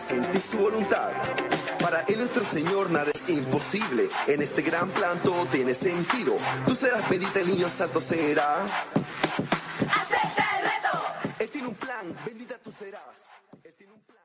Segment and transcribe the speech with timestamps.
[0.00, 1.10] sentir su voluntad.
[1.80, 4.08] Para el otro Señor nada es imposible.
[4.26, 6.36] En este gran plan todo tiene sentido.
[6.66, 8.62] Tú serás bendita, el niño santo será.
[8.64, 11.34] ¡Acepta el reto!
[11.38, 13.02] Él tiene un plan, bendita tú serás.
[13.62, 14.18] Él tiene un plan.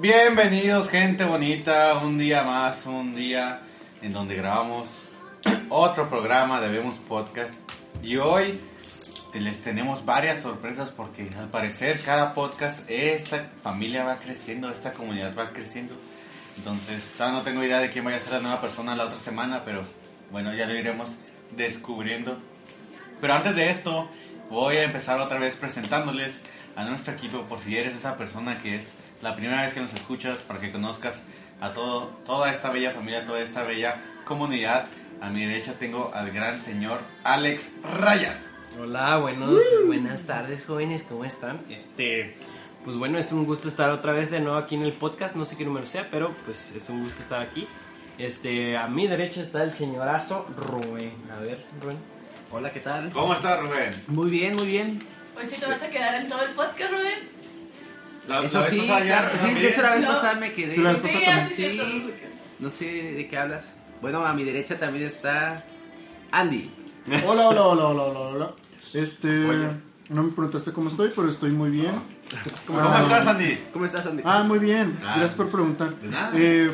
[0.00, 3.60] Bienvenidos gente bonita, un día más, un día
[4.00, 5.08] en donde grabamos
[5.68, 7.70] otro programa de Vemos Podcast
[8.02, 8.60] y hoy
[9.40, 15.34] les tenemos varias sorpresas porque al parecer cada podcast esta familia va creciendo, esta comunidad
[15.36, 15.96] va creciendo.
[16.56, 19.62] Entonces, no tengo idea de quién vaya a ser la nueva persona la otra semana,
[19.64, 19.82] pero
[20.30, 21.16] bueno, ya lo iremos
[21.56, 22.38] descubriendo.
[23.20, 24.08] Pero antes de esto,
[24.50, 26.40] voy a empezar otra vez presentándoles
[26.76, 28.92] a nuestro equipo por si eres esa persona que es
[29.22, 31.22] la primera vez que nos escuchas, para que conozcas
[31.60, 34.86] a todo, toda esta bella familia, toda esta bella comunidad.
[35.20, 38.51] A mi derecha tengo al gran señor Alex Rayas.
[38.80, 41.60] Hola, buenos, buenas tardes jóvenes, ¿cómo están?
[41.68, 42.34] Este,
[42.84, 45.44] pues bueno, es un gusto estar otra vez de nuevo aquí en el podcast, no
[45.44, 47.66] sé qué número sea, pero pues es un gusto estar aquí.
[48.18, 51.12] Este, a mi derecha está el señorazo Rubén.
[51.36, 51.98] A ver, Rubén.
[52.50, 53.10] Hola, ¿qué tal?
[53.10, 53.94] ¿Cómo estás, Rubén?
[54.08, 54.98] Muy bien, muy bien.
[55.38, 57.28] Hoy sí te vas a quedar en todo el podcast, Rubén.
[58.28, 60.08] La- Eso la sí, pasada ya claro, sí, de hecho la vez No.
[60.08, 60.74] pasada me quedé.
[60.74, 61.08] Sí, la vez Sí,
[61.68, 61.96] pasada.
[62.60, 63.74] No sé de qué hablas.
[64.00, 65.64] Bueno, a mi derecha también está
[66.30, 66.70] Andy.
[67.26, 68.52] Hola, hola, hola, hola, hola, hola.
[68.94, 69.68] Este, Oye.
[70.10, 71.92] no me preguntaste cómo estoy, pero estoy muy bien.
[72.66, 73.00] ¿Cómo Ah.
[73.02, 73.58] estás, Andy?
[73.72, 74.22] ¿Cómo estás, Andy?
[74.24, 74.98] Ah, muy bien.
[75.02, 75.14] Ah.
[75.16, 75.94] Gracias por preguntar.
[75.96, 76.32] De nada.
[76.34, 76.70] Eh,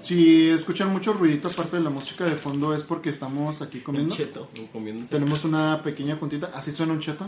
[0.00, 3.84] si escuchan mucho ruidito aparte de la música de fondo es porque estamos aquí Un
[3.84, 4.14] comiendo.
[4.14, 5.10] cheto, comiéndose.
[5.14, 6.50] Tenemos una pequeña juntita.
[6.54, 7.26] ¿Así suena un cheto?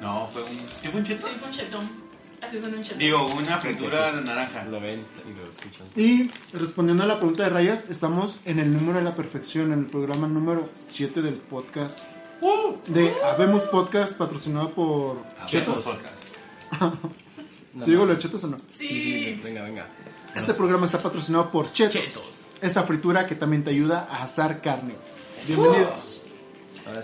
[0.00, 0.48] No, fue un...
[0.54, 1.26] ¿Sí fue un cheto?
[1.28, 2.10] Sí, fue un chetón.
[2.40, 2.98] Así son un chetón.
[2.98, 4.64] Digo, una fritura de naranja.
[4.64, 5.86] Lo ven y lo escuchan.
[5.94, 9.80] Y respondiendo a la pregunta de Rayas, estamos en el número de la perfección, en
[9.80, 11.98] el programa número 7 del podcast.
[12.86, 15.82] De Habemos Podcast, patrocinado por Chetos.
[15.82, 16.24] Podcast.
[17.84, 18.56] ¿Sí digo lo de Chetos o no?
[18.68, 19.40] Sí, sí, Sí.
[19.44, 19.86] venga, venga.
[20.34, 21.92] Este programa está patrocinado por Chetos.
[22.02, 22.24] Chetos.
[22.60, 24.94] Esa fritura que también te ayuda a asar carne.
[25.46, 26.22] Bienvenidos.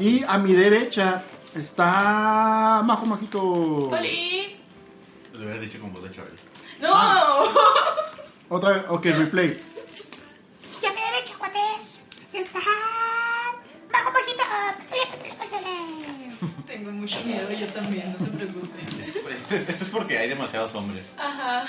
[0.01, 0.25] Y sí.
[0.27, 1.23] a mi derecha
[1.55, 3.89] está Majo Majito.
[3.91, 4.57] ¡Poli!
[5.35, 6.35] Lo hubieras dicho con voz de Chabelo.
[6.81, 6.97] ¡No!
[8.49, 9.57] Otra vez, ok, replay.
[10.83, 12.61] Y a mi derecha, cuates, está...
[13.93, 14.76] Bajo Majito, pásale, pásale, pásale.
[16.67, 18.87] Tengo mucho miedo, yo también, no se preocupen.
[19.01, 21.13] Esto, esto es porque hay demasiados hombres.
[21.17, 21.65] Ajá.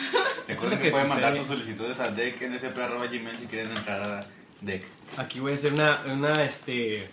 [0.47, 4.25] Recuerden que que pueden mandar sus solicitudes a decknsp.gmail si quieren entrar a
[4.61, 4.83] deck.
[5.17, 7.09] Aquí voy a hacer una, una, este,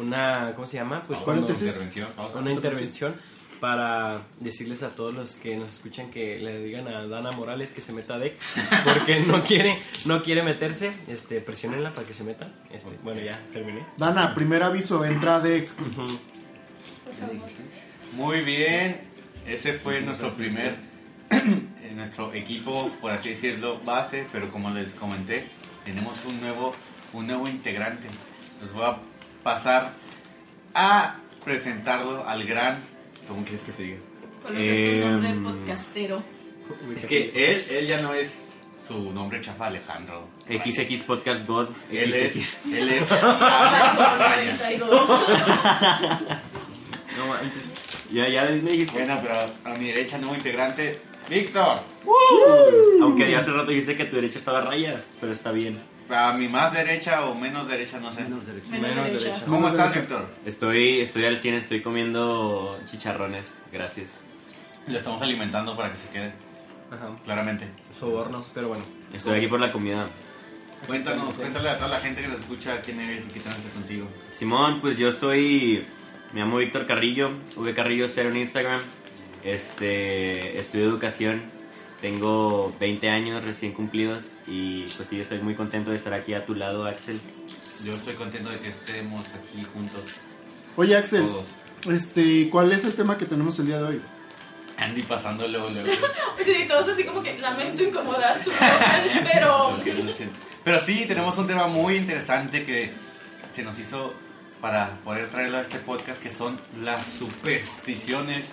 [0.00, 1.04] una, ¿cómo se llama?
[1.06, 1.42] Pues cuando...
[1.42, 1.68] paréntesis.
[1.74, 2.08] intervención.
[2.16, 2.38] pausa.
[2.38, 3.16] una intervención
[3.60, 7.80] para decirles a todos los que nos escuchan que le digan a Dana Morales que
[7.80, 8.34] se meta a deck
[8.84, 13.40] porque no quiere no quiere meterse este presionenla para que se meta este bueno ya
[13.52, 15.68] terminé Dana, primer aviso, entra de...
[18.12, 19.00] Muy bien.
[19.46, 20.76] Ese fue nuestro primer,
[21.30, 24.26] eh, nuestro equipo, por así decirlo, base.
[24.32, 25.46] Pero como les comenté,
[25.84, 26.74] tenemos un nuevo,
[27.12, 28.08] un nuevo integrante.
[28.52, 28.98] Entonces voy a
[29.42, 29.92] pasar
[30.74, 32.82] a presentarlo al gran.
[33.28, 33.96] ¿Cómo quieres que te diga?
[34.42, 34.66] ¿Cuál es
[35.00, 36.22] tu nombre Em, podcastero?
[36.96, 38.42] Es que él, él ya no es
[38.86, 40.28] su nombre chafa Alejandro.
[40.48, 41.68] XX Podcast God.
[41.90, 42.36] Él XX.
[42.36, 44.60] es, él es Alex Rayas.
[44.60, 44.90] 92.
[47.18, 47.62] no manches
[48.12, 48.92] Ya, ya me dijiste.
[48.92, 51.80] Bueno, pero a mi derecha, nuevo integrante, Víctor.
[53.02, 55.78] Aunque ya hace rato dijiste que a tu derecha estaba rayas, pero está bien.
[56.08, 58.22] A mi más derecha o menos derecha, no sé.
[58.22, 58.68] Menos derecha.
[58.68, 59.24] Menos Menos derecha.
[59.26, 59.46] derecha.
[59.46, 59.94] ¿Cómo estás.
[59.94, 60.28] Víctor?
[60.44, 63.46] Estoy, estoy al 100, estoy comiendo chicharrones.
[63.72, 64.10] Gracias.
[64.86, 66.32] Lo estamos alimentando para que se quede,
[66.92, 67.66] ajá claramente.
[67.98, 70.08] soborno pero bueno Estoy aquí por la comida.
[70.86, 74.06] Cuéntanos, cuéntale a toda la gente que nos escucha quién eres y qué tenés contigo.
[74.30, 75.84] Simón, pues yo soy.
[76.32, 78.80] Me llamo Víctor Carrillo, V Carrillo 0 en Instagram.
[79.46, 81.42] Este, estudio educación.
[82.00, 86.44] Tengo 20 años recién cumplidos y pues sí, estoy muy contento de estar aquí a
[86.44, 87.20] tu lado, Axel.
[87.84, 90.02] Yo estoy contento de que estemos aquí juntos
[90.76, 91.46] Oye, Axel, todos.
[91.90, 94.02] este, ¿cuál es el tema que tenemos el día de hoy?
[94.76, 95.68] Andy pasando luego,
[96.68, 99.78] todos así como que lamento incomodar su podcast, pero...
[100.64, 102.90] Pero sí, tenemos un tema muy interesante que
[103.52, 104.12] se nos hizo
[104.60, 108.50] para poder traerlo a este podcast, que son las supersticiones,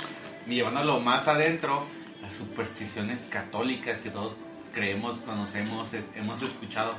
[0.48, 1.86] llevándolo más adentro,
[2.22, 4.36] las supersticiones católicas que todos
[4.74, 6.96] creemos, conocemos, es- hemos escuchado.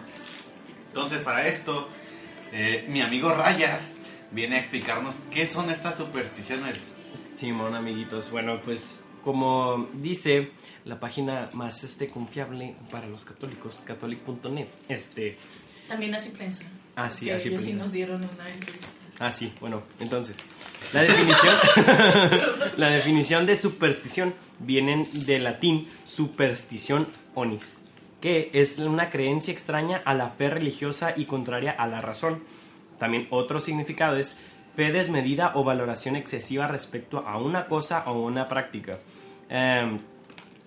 [0.88, 1.88] Entonces, para esto,
[2.52, 3.94] eh, mi amigo Rayas
[4.30, 6.92] viene a explicarnos qué son estas supersticiones.
[7.36, 10.52] Simón amiguitos bueno pues como dice
[10.84, 15.36] la página más este confiable para los católicos catholic.net este
[15.88, 16.62] También así prensa.
[16.94, 17.82] Ah, sí, así ellos sí prensa.
[17.84, 18.86] nos dieron una entrevista.
[19.18, 20.36] Ah, sí, bueno, entonces.
[20.92, 21.56] La definición,
[22.76, 27.80] la definición de superstición viene del latín superstición onis,
[28.20, 32.42] que es una creencia extraña a la fe religiosa y contraria a la razón.
[32.98, 34.36] También otro significado es
[34.76, 38.98] fe desmedida o valoración excesiva respecto a una cosa o una práctica.
[39.48, 39.98] Em,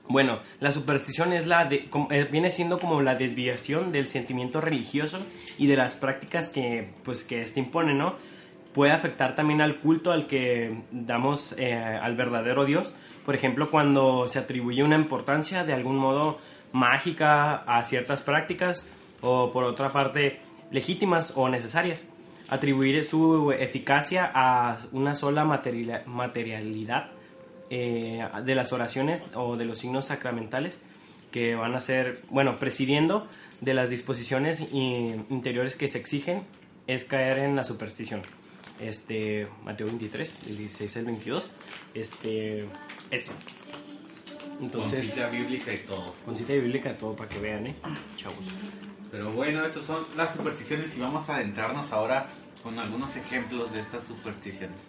[0.08, 5.18] bueno, la superstición es la de- eh, viene siendo como la desviación del sentimiento religioso
[5.58, 8.16] y de las prácticas que pues que este impone, ¿no?
[8.78, 12.96] Puede afectar también al culto al que damos eh, al verdadero Dios.
[13.26, 16.38] Por ejemplo, cuando se atribuye una importancia de algún modo
[16.74, 18.86] mágica a ciertas prácticas
[19.22, 22.08] o por otra parte legítimas o necesarias.
[22.50, 27.10] Atribuir su eficacia a una sola materialidad
[27.72, 30.80] eh, de las oraciones o de los signos sacramentales
[31.32, 33.28] que van a ser, bueno, presidiendo
[33.60, 36.44] de las disposiciones interiores que se exigen
[36.86, 38.22] es caer en la superstición.
[38.80, 41.52] Este, Mateo 23, del 16 al 22,
[41.94, 42.68] este,
[43.12, 43.32] eso.
[44.58, 46.16] Con Entonces, cita bíblica y todo.
[46.26, 47.76] con cita bíblica todo para que vean, ¿eh?
[48.18, 48.46] Chavos.
[49.12, 52.28] Pero bueno, esas son las supersticiones y vamos a adentrarnos ahora
[52.64, 54.88] con algunos ejemplos de estas supersticiones.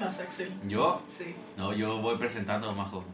[0.00, 0.52] No, Axel.
[0.68, 1.02] ¿Yo?
[1.10, 1.34] Sí.
[1.56, 3.04] No, yo voy presentando, Majo.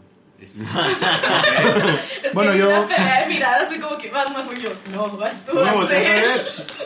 [0.40, 4.70] Es Bueno, que yo- una pelea de miradas así como que vas más yo.
[4.92, 5.52] No, vas tú,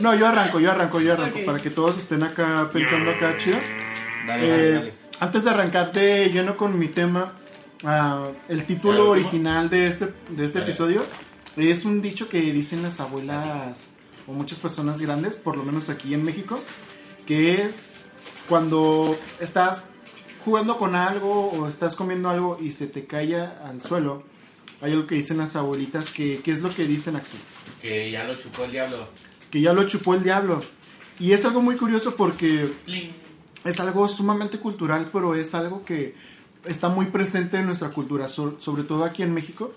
[0.00, 1.38] No, yo arranco, yo arranco, yo arranco.
[1.44, 3.58] Para que todos estén acá pensando acá chido.
[4.26, 4.92] Dale, Eh, dale, dale.
[5.20, 7.32] Antes de arrancarte lleno con mi tema,
[7.84, 11.04] ah, el título original de este, de este episodio
[11.56, 13.90] es un dicho que dicen las abuelas
[14.28, 16.62] o muchas personas grandes, por lo menos aquí en México,
[17.26, 17.90] que es
[18.48, 19.90] cuando estás
[20.48, 24.22] jugando con algo o estás comiendo algo y se te cae al suelo.
[24.80, 27.40] Hay algo que dicen las abuelitas que, ¿qué es lo que dicen Axel?
[27.82, 29.08] que ya lo chupó el diablo.
[29.50, 30.60] que ya lo chupó el diablo.
[31.20, 33.12] Y es algo muy curioso porque Pling.
[33.64, 36.14] es algo sumamente cultural, pero es algo que
[36.64, 39.72] está muy presente en nuestra cultura, so- sobre todo aquí en México,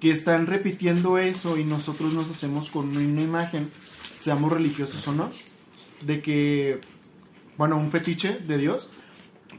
[0.00, 3.70] que están repitiendo eso y nosotros nos hacemos con una imagen,
[4.16, 5.30] seamos religiosos o no,
[6.00, 6.80] de que,
[7.58, 8.88] bueno, un fetiche de Dios,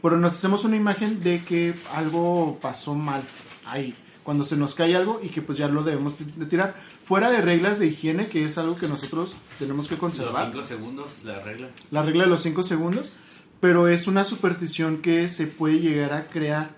[0.01, 3.24] pero nos hacemos una imagen de que algo pasó mal
[3.65, 3.94] ahí,
[4.24, 6.75] cuando se nos cae algo y que pues ya lo debemos de- tirar.
[7.06, 10.63] Fuera de reglas de higiene, que es algo que nosotros tenemos que Los conservar cinco
[10.63, 11.68] segundos, la regla.
[11.92, 13.12] la regla de los 5 segundos,
[13.59, 16.71] pero es una superstición que se puede llegar a crear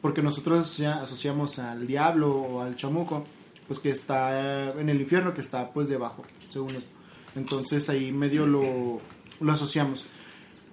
[0.00, 3.26] porque nosotros ya asociamos al diablo o al chamuco,
[3.68, 6.90] pues que está en el infierno, que está pues debajo, según esto.
[7.36, 9.00] Entonces ahí medio lo,
[9.40, 10.06] lo asociamos.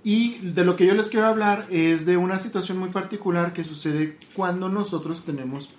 [0.09, 3.65] Y de lo que yo les quiero hablar es de una situación muy particular que
[3.65, 5.69] sucede cuando nosotros tenemos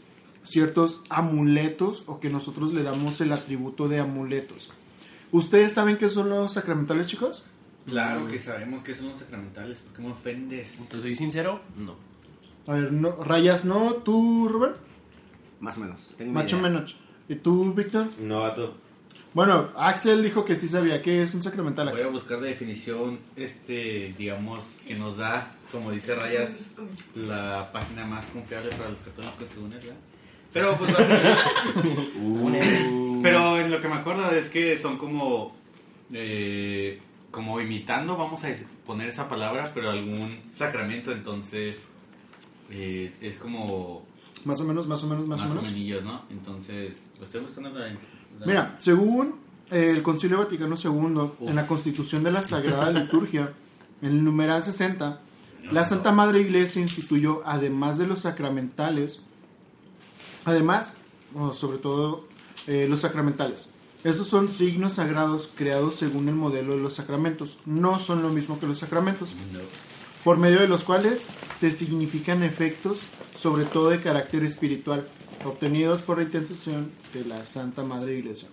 [0.42, 4.68] ciertos amuletos o que nosotros le damos el atributo de amuletos.
[5.32, 7.46] ¿Ustedes saben qué son los sacramentales, chicos?
[7.86, 10.76] Claro que sabemos que son los sacramentales, ¿por qué me ofendes?
[10.90, 11.62] ¿Te soy sincero?
[11.78, 11.94] No.
[12.66, 14.72] A ver, no, rayas no, tú Rubén,
[15.60, 16.14] Más o menos.
[16.18, 16.68] tengo macho idea.
[16.68, 16.98] menos.
[17.30, 18.08] ¿Y tú, Víctor?
[18.20, 18.76] No, vato.
[19.38, 21.88] Bueno, Axel dijo que sí sabía que es un sacramental.
[21.92, 26.74] Voy a buscar la definición, este, digamos, que nos da, como dice Rayas,
[27.14, 29.96] la página más confiable para los católicos según él, ¿verdad?
[30.52, 32.90] Pero pues básicamente-
[33.22, 35.54] Pero en lo que me acuerdo es que son como
[36.12, 36.98] eh,
[37.30, 38.48] como imitando, vamos a
[38.84, 41.84] poner esa palabra, pero algún sacramento, entonces
[42.72, 44.04] eh, es como
[44.44, 45.70] Más o menos, más o menos, más, más, o o menos.
[45.72, 46.24] menos, ¿no?
[46.28, 48.00] Entonces, lo estoy buscando en la-
[48.44, 49.36] Mira, según
[49.70, 53.52] el Concilio Vaticano II, en la Constitución de la Sagrada Liturgia,
[54.00, 55.20] en el numeral 60,
[55.70, 59.20] la Santa Madre Iglesia instituyó, además de los sacramentales,
[60.44, 60.96] además,
[61.34, 62.26] o sobre todo,
[62.66, 63.68] eh, los sacramentales.
[64.04, 67.58] Estos son signos sagrados creados según el modelo de los sacramentos.
[67.66, 69.34] No son lo mismo que los sacramentos.
[69.52, 69.58] No.
[70.24, 73.00] por medio de los cuales se significan efectos,
[73.34, 75.06] sobre todo de carácter espiritual,
[75.44, 78.48] obtenidos por la intercesión de la Santa Madre Iglesia.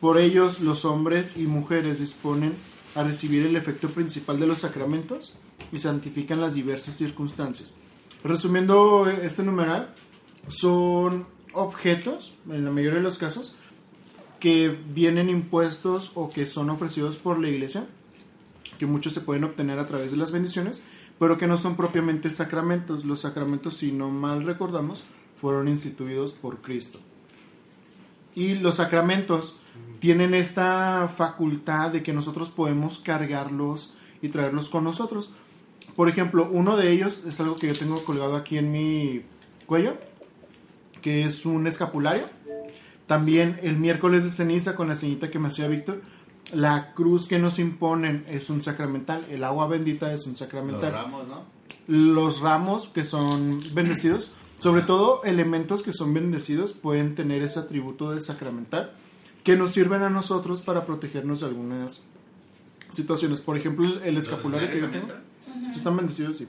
[0.00, 2.54] Por ellos, los hombres y mujeres disponen
[2.94, 5.34] a recibir el efecto principal de los sacramentos
[5.72, 7.74] y santifican las diversas circunstancias.
[8.24, 9.94] Resumiendo eh, este numeral,
[10.48, 13.54] son objetos, en la mayoría de los casos,
[14.40, 17.86] que vienen impuestos o que son ofrecidos por la iglesia
[18.82, 20.82] que muchos se pueden obtener a través de las bendiciones,
[21.20, 23.04] pero que no son propiamente sacramentos.
[23.04, 25.04] Los sacramentos, si no mal recordamos,
[25.42, 27.00] fueron instituidos por Cristo.
[28.34, 29.56] Y los sacramentos
[29.98, 35.32] tienen esta facultad de que nosotros podemos cargarlos y traerlos con nosotros.
[35.96, 39.22] Por ejemplo, uno de ellos es algo que yo tengo colgado aquí en mi
[39.66, 39.98] cuello,
[41.02, 42.26] que es un escapulario.
[43.08, 46.00] También el miércoles de ceniza con la ceñita que me hacía Víctor,
[46.52, 50.92] La cruz que nos imponen es un sacramental, el agua bendita es un Los sacramental.
[50.92, 51.42] ramos, ¿no?
[51.88, 54.30] Los ramos que son bendecidos,
[54.62, 58.92] sobre todo elementos que son bendecidos, pueden tener ese atributo de sacramental
[59.42, 62.00] que nos sirven a nosotros para protegernos de algunas
[62.90, 63.40] situaciones.
[63.40, 65.08] Por ejemplo, el- escapulario que yo tengo.
[65.72, 66.46] Si están bendecidos, sí.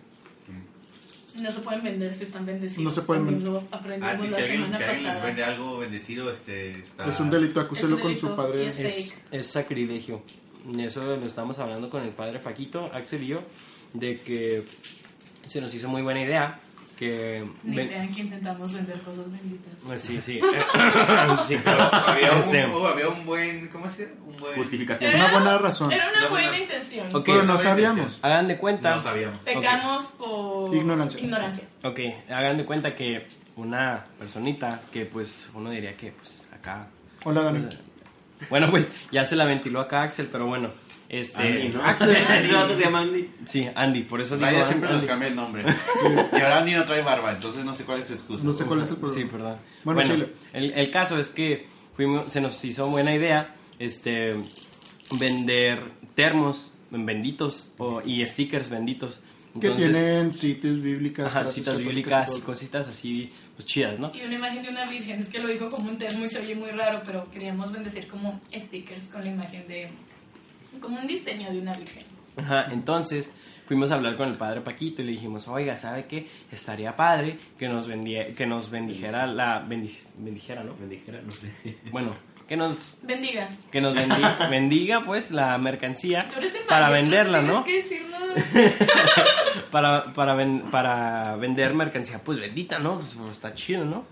[1.42, 2.84] No se pueden vender si están bendecidos.
[2.84, 3.44] No se pueden vender.
[3.50, 5.26] Lo aprendimos Ah, sí, si la alguien, semana si alguien les pasada.
[5.26, 7.08] vende algo bendecido, este, está...
[7.08, 8.68] Es un delito, acúselo con su padre.
[8.68, 10.22] es Es, es sacrilegio.
[10.72, 13.42] Y eso lo estamos hablando con el padre Paquito, Axel y yo,
[13.94, 14.64] de que
[15.48, 16.60] se nos hizo muy buena idea
[17.04, 17.46] que...
[17.64, 19.74] Ni ven- crean que intentamos vender cosas benditas.
[19.86, 20.40] Pues sí, sí.
[21.48, 21.90] sí, claro.
[22.08, 23.68] Había, Este, un, oh, había un buen...
[23.68, 24.16] ¿Cómo se llama?
[24.26, 24.56] Un buen...
[24.56, 25.16] Justificación.
[25.16, 25.92] Una buena razón.
[25.92, 27.08] Era una Una buena buena- intención.
[27.14, 27.26] Ok.
[27.26, 28.20] Pero no sabíamos.
[28.22, 28.96] Hagan de cuenta...
[28.96, 29.44] No sabíamos.
[29.44, 31.20] Pecamos por Ignorancia.
[31.20, 31.64] ignorancia.
[31.84, 36.88] Ok, hagan de cuenta que una personita que pues uno diría que pues acá...
[37.26, 37.68] Hola, Dani.
[38.50, 40.70] Bueno, pues ya se la ventiló acá Axel, pero bueno.
[41.16, 41.72] Este, Andy,
[42.76, 43.30] se llama Andy.
[43.46, 45.08] Sí, Andy, por eso digo Raya siempre nos Andy.
[45.08, 45.64] cambia el nombre.
[46.34, 48.44] Y ahora Andy no trae barba, entonces no sé cuál es su excusa.
[48.44, 49.32] No sé cuál es Sí, problema.
[49.32, 49.58] perdón.
[49.84, 50.34] Bueno, Bueno, Chile.
[50.54, 54.34] el, el caso es que fuimos, se nos hizo buena idea este
[55.20, 55.84] vender
[56.16, 59.20] termos benditos o, y stickers benditos.
[59.60, 61.28] Que tienen citas bíblicas.
[61.28, 64.12] ajá, citas bíblicas y cositas así pues chidas, ¿no?
[64.16, 65.20] Y una imagen de una virgen.
[65.20, 68.08] Es que lo dijo como un termo y se oye muy raro, pero queríamos bendecir
[68.08, 69.90] como stickers con la imagen de.
[70.80, 72.04] Como un diseño de una virgen.
[72.38, 73.36] Ajá, entonces
[73.68, 76.28] fuimos a hablar con el padre Paquito y le dijimos, oiga, ¿sabe qué?
[76.52, 79.64] Estaría padre que nos, vendie- que nos bendijera la...
[79.66, 80.76] bendi- bendijera, ¿no?
[80.76, 81.52] Bendijera, no sé.
[81.92, 82.16] Bueno,
[82.48, 83.50] que nos, Bendiga.
[83.72, 87.64] que nos bendi- bendiga pues la mercancía Tú eres el para venderla, tienes ¿no?
[87.64, 88.22] que decirnos.
[89.72, 92.96] para, para, ven- para vender mercancía, pues bendita, ¿no?
[92.98, 94.06] Pues, pues, está chido, ¿no?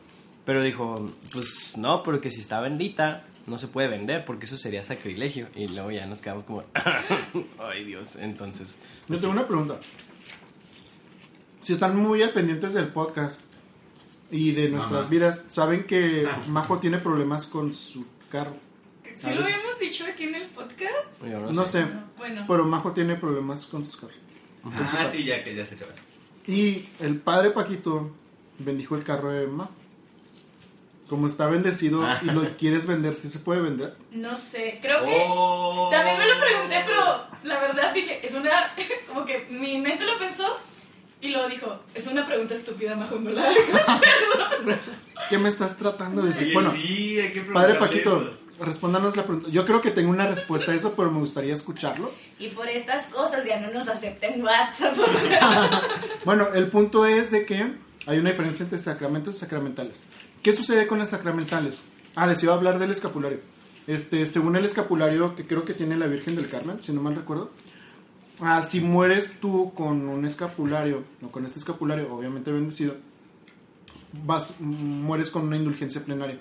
[0.46, 4.84] Pero dijo, pues no, porque si está bendita, no se puede vender, porque eso sería
[4.84, 5.48] sacrilegio.
[5.56, 6.64] Y luego ya nos quedamos como,
[7.60, 8.70] ay Dios, entonces...
[8.72, 9.80] Yo pues, tengo una pregunta.
[11.62, 13.40] Si están muy al pendientes del podcast
[14.32, 18.56] y de nuestras vidas, saben que Majo tiene problemas con su carro.
[19.16, 21.24] ¿Sí lo habíamos dicho aquí en el podcast?
[21.24, 21.86] yo No sé,
[22.18, 22.46] Bueno.
[22.48, 24.16] pero Majo tiene problemas con sus carros.
[24.64, 25.92] Ah, sí, ya que ya se acaba.
[26.48, 28.12] Y el padre Paquito
[28.60, 29.72] bendijo el carro de Majo.
[31.12, 33.98] Como está bendecido y lo quieres vender, ¿sí se puede vender?
[34.12, 35.26] No sé, creo que.
[35.28, 35.90] Oh.
[35.92, 38.50] También me lo pregunté, pero la verdad dije, es una.
[39.10, 40.46] Como que mi mente lo pensó
[41.20, 44.00] y luego dijo, es una pregunta estúpida, Majo, no la hagas,
[44.64, 44.80] perdón.
[45.30, 46.54] ¿Qué me estás tratando de decir?
[46.54, 48.66] Bueno, sí, hay que padre Paquito, eso.
[48.66, 49.50] respóndanos la pregunta.
[49.50, 52.14] Yo creo que tengo una respuesta a eso, pero me gustaría escucharlo.
[52.40, 54.96] Y por estas cosas ya no nos acepten WhatsApp.
[56.24, 57.74] Bueno, el punto es de que
[58.08, 60.04] hay una diferencia entre sacramentos y sacramentales.
[60.42, 61.82] ¿Qué sucede con las sacramentales?
[62.16, 63.40] Ah, les iba a hablar del escapulario.
[63.86, 67.16] Este, según el escapulario que creo que tiene la Virgen del Carmen, si no mal
[67.16, 67.52] recuerdo,
[68.40, 72.96] ah, si mueres tú con un escapulario, o con este escapulario, obviamente bendecido,
[74.26, 76.40] vas, mueres con una indulgencia plenaria.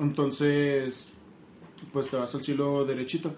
[0.00, 1.10] Entonces,
[1.92, 3.34] pues te vas al cielo derechito.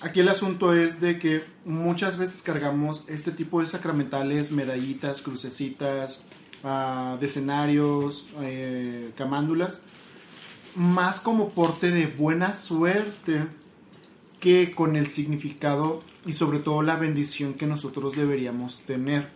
[0.00, 6.20] Aquí el asunto es de que muchas veces cargamos este tipo de sacramentales, medallitas, crucecitas,
[6.64, 9.82] ah, decenarios, eh, camándulas,
[10.74, 13.46] más como porte de buena suerte
[14.40, 19.28] que con el significado y sobre todo la bendición que nosotros deberíamos tener.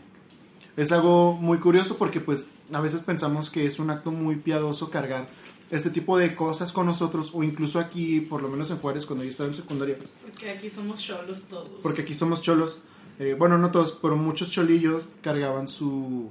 [0.76, 4.90] Es algo muy curioso porque pues a veces pensamos que es un acto muy piadoso
[4.90, 5.28] cargar
[5.70, 9.24] este tipo de cosas con nosotros o incluso aquí, por lo menos en Juárez cuando
[9.24, 11.80] yo estaba en secundaria, Porque aquí somos cholos todos.
[11.82, 12.82] porque aquí somos cholos,
[13.18, 16.30] eh, bueno no todos, pero muchos cholillos cargaban su,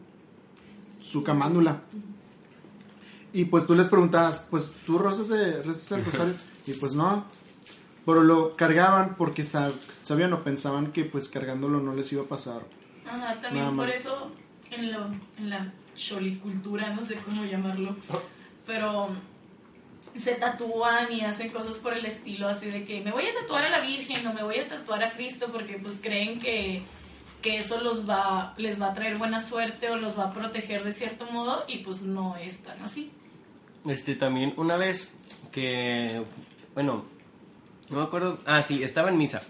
[1.15, 1.79] su camándula.
[3.31, 6.33] Y pues tú les preguntabas, pues tú rezas, el- rezas el rosario,
[6.67, 7.23] y pues no,
[8.05, 9.71] pero lo cargaban porque sab-
[10.03, 12.63] sabían o pensaban que pues cargándolo no les iba a pasar.
[13.09, 13.95] Ajá, también Nada por más.
[13.95, 14.31] eso
[14.71, 15.05] en, lo,
[15.37, 17.95] en la cholicultura, no sé cómo llamarlo,
[18.65, 19.07] pero
[20.17, 23.63] se tatúan y hacen cosas por el estilo, así de que me voy a tatuar
[23.65, 26.83] a la Virgen o me voy a tatuar a Cristo porque pues creen que,
[27.45, 30.83] que eso los va, les va a traer buena suerte o los va a proteger
[30.83, 33.11] de cierto modo y pues no es tan así.
[33.85, 35.13] Este, también una vez
[35.51, 36.23] que,
[36.73, 37.05] bueno,
[37.91, 39.43] no me acuerdo, ah, sí, estaba en misa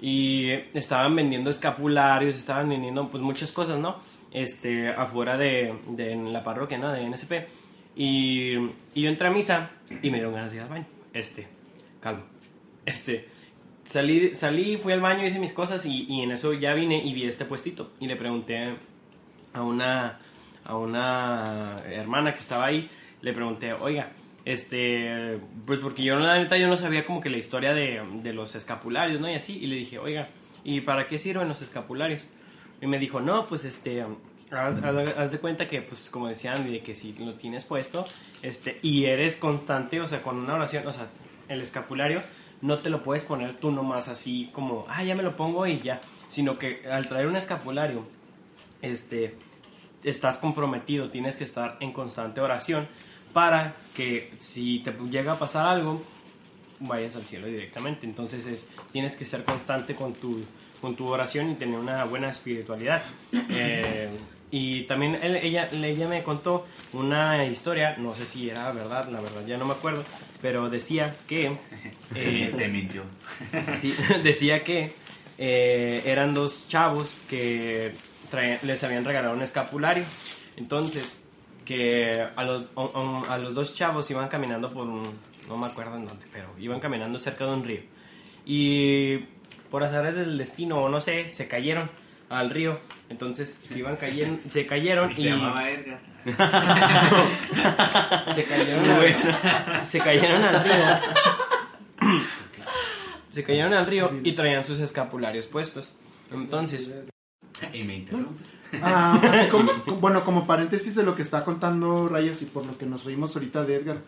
[0.00, 4.00] y estaban vendiendo escapularios, estaban vendiendo pues muchas cosas, ¿no?
[4.32, 6.90] Este, afuera de, de la parroquia, ¿no?
[6.90, 7.32] De NSP.
[7.94, 8.56] Y,
[8.92, 9.70] y yo entré a misa
[10.02, 10.86] y me dieron ganas de ir.
[11.14, 11.46] Este,
[12.00, 12.24] calma.
[12.84, 13.28] Este,
[13.86, 17.12] salí, salí, fui al baño, hice mis cosas y, y en eso ya vine y
[17.14, 18.74] vi este puestito y le pregunté
[19.54, 20.18] a una,
[20.64, 22.88] a una hermana que estaba ahí,
[23.22, 24.12] le pregunté, oiga,
[24.44, 28.32] Este, pues porque yo la neta yo no sabía como que la historia de, de
[28.32, 29.28] los escapularios, ¿no?
[29.28, 30.28] Y así, y le dije, oiga,
[30.64, 32.24] ¿y para qué sirven los escapularios?
[32.80, 36.70] Y me dijo, no, pues este, haz, haz- de cuenta que, pues como decía Andy,
[36.70, 38.06] de que si lo tienes puesto,
[38.42, 41.08] este, y eres constante, o sea, con una oración, o sea,
[41.48, 42.22] el escapulario
[42.62, 45.80] no te lo puedes poner tú nomás así como, ah, ya me lo pongo y
[45.80, 48.04] ya, sino que al traer un escapulario,
[48.82, 49.34] este,
[50.04, 52.88] estás comprometido, tienes que estar en constante oración
[53.32, 56.02] para que si te llega a pasar algo,
[56.80, 58.06] vayas al cielo directamente.
[58.06, 60.40] Entonces es, tienes que ser constante con tu,
[60.80, 63.02] con tu oración y tener una buena espiritualidad.
[63.50, 64.08] Eh,
[64.50, 69.20] y también él- ella, ella me contó una historia, no sé si era verdad, la
[69.20, 70.04] verdad ya no me acuerdo,
[70.42, 71.52] pero decía que...
[72.14, 73.02] eh, Te mintió.
[73.78, 74.92] Sí, decía que
[75.38, 77.92] eh, eran dos chavos que
[78.62, 80.04] les habían regalado un escapulario.
[80.56, 81.22] Entonces,
[81.64, 85.14] que a los, a, a los dos chavos iban caminando por un,
[85.48, 87.80] no me acuerdo en dónde, pero iban caminando cerca de un río.
[88.44, 89.18] Y
[89.70, 91.90] por azares del destino, o no sé, se cayeron
[92.30, 92.78] al río.
[93.08, 95.16] Entonces, se iban cayendo, se cayeron Y y...
[95.16, 96.00] se llamaba Edgar.
[98.34, 100.74] se cayeron al, se cayeron al río.
[103.30, 105.92] Se cayeron al río y traían sus escapularios puestos.
[106.32, 106.90] Entonces,
[107.72, 108.42] Y me interrumpe.
[108.82, 112.66] Ah, así como- como- bueno, como paréntesis de lo que está contando Rayas y por
[112.66, 113.98] lo que nos reímos ahorita de Edgar,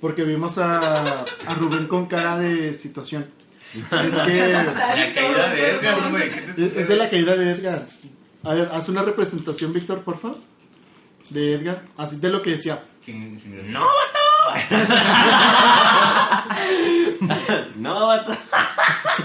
[0.00, 3.26] porque vimos a, a Rubén con cara de situación.
[3.74, 6.30] Es que La caída de Edgar, güey.
[6.30, 7.86] ¿Qué te es, es de la caída de Edgar.
[8.44, 10.38] A ver, haz una representación, Víctor, por favor,
[11.30, 12.82] de Edgar, así de lo que decía.
[13.00, 13.72] Sin, sin.
[13.72, 13.86] ¡No,
[17.76, 18.32] No, vato.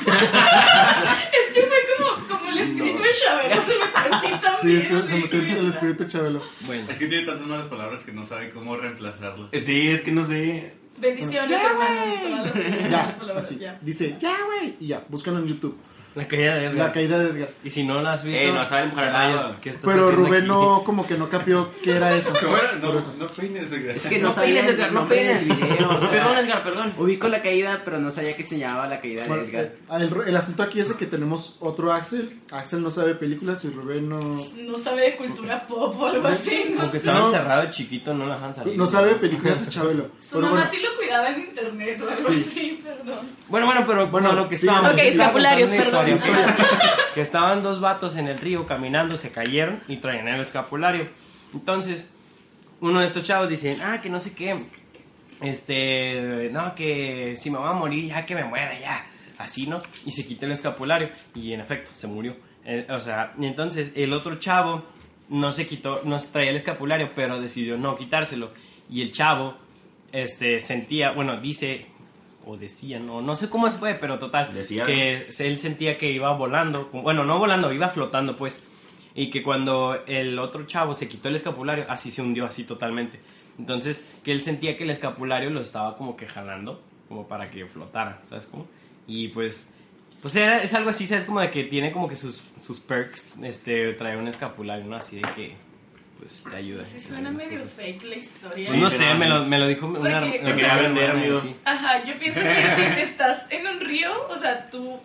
[0.08, 4.56] Es que fue como, como el espíritu de Chabelo se metió en.
[4.58, 6.42] Sí, se, se metió el espíritu Chabelo.
[6.62, 9.50] bueno, Es que tiene tantas malas palabras que no sabe cómo reemplazarlas.
[9.64, 10.74] Sí, es que no sé.
[10.98, 12.02] Bendiciones, hermano.
[12.24, 12.56] Todas las,
[12.92, 13.58] Ya, las palabras, así.
[13.60, 13.80] ya.
[13.82, 14.76] Dice, ya, güey.
[14.80, 15.78] Y ya, búscalo en YouTube.
[16.18, 16.88] La caída de Edgar.
[16.88, 17.50] La caída de Edgar.
[17.64, 19.58] Y si no la has visto, Ey, no saben para Rayos, nada.
[19.62, 20.48] ¿qué estás Pero Rubén aquí?
[20.50, 22.34] no, como que no capió qué era eso.
[22.42, 22.74] ¿Cómo era?
[22.74, 23.14] No, eso.
[23.20, 23.96] no peines, Edgar.
[23.96, 25.46] Es que no, No peines, Edgar, no peines.
[25.48, 25.90] video.
[25.90, 26.94] o sea, Perdón, Edgar, perdón.
[26.98, 29.64] Ubico la caída, pero no sabía que se llamaba la caída de Bueno, Edgar.
[29.64, 32.40] eh, el, el asunto aquí es de que tenemos otro Axel.
[32.52, 34.20] Axel no sabe películas y Rubén no,
[34.56, 37.06] No sabe de cultura pop o algo así, no Como que sé.
[37.06, 37.26] estaba No.
[37.28, 38.78] encerrado de chiquito, no la dejan salir.
[38.78, 40.10] no sabe películas de Chabelo.
[40.20, 42.36] Su Pero mamá bueno, sí lo cuidaba en internet o algo Sí.
[42.36, 43.28] así, perdón.
[43.48, 44.66] Bueno, bueno, pero Bueno, bueno, lo que sí.
[44.68, 44.98] estábamos Ok,
[45.86, 46.07] perdón.
[47.14, 51.08] que estaban dos vatos en el río caminando, se cayeron y traían el escapulario.
[51.54, 52.10] Entonces,
[52.80, 54.64] uno de estos chavos dice, ah, que no sé qué,
[55.42, 59.06] este, no, que si me voy a morir, ya que me muera, ya,
[59.38, 59.80] así, ¿no?
[60.06, 62.36] Y se quita el escapulario y en efecto, se murió.
[62.66, 64.84] Eh, o sea, y entonces el otro chavo
[65.30, 68.52] no se quitó, no se traía el escapulario, pero decidió no quitárselo.
[68.90, 69.56] Y el chavo,
[70.12, 71.88] este, sentía, bueno, dice,
[72.48, 74.86] o decía, no, no sé cómo fue, pero total, Decía.
[74.86, 78.64] que él sentía que iba volando, bueno, no volando, iba flotando, pues,
[79.16, 83.20] y que cuando el otro chavo se quitó el escapulario, así se hundió, así totalmente.
[83.60, 87.66] Entonces, que él sentía que el escapulario lo estaba como que jalando, como para que
[87.66, 88.68] flotara, ¿sabes cómo?
[89.08, 89.68] Y pues,
[90.22, 91.26] pues era- es algo así, ¿sabes?
[91.26, 94.96] Como de que tiene como que sus, sus perks, este, traer un escapulario, ¿no?
[94.96, 95.56] Así de que,
[96.20, 96.84] pues, te ayuda.
[96.84, 97.74] Sí, en suena medio cosas.
[97.74, 98.68] fake la historia.
[98.68, 100.76] Pues no Sí, sé, me lo, me lo dijo una, Porque, una o sea, quería
[100.78, 101.40] vender, amigo.
[101.42, 101.56] sí.
[101.66, 105.00] Ajá, yo pienso que si estás en un río, o sea, tú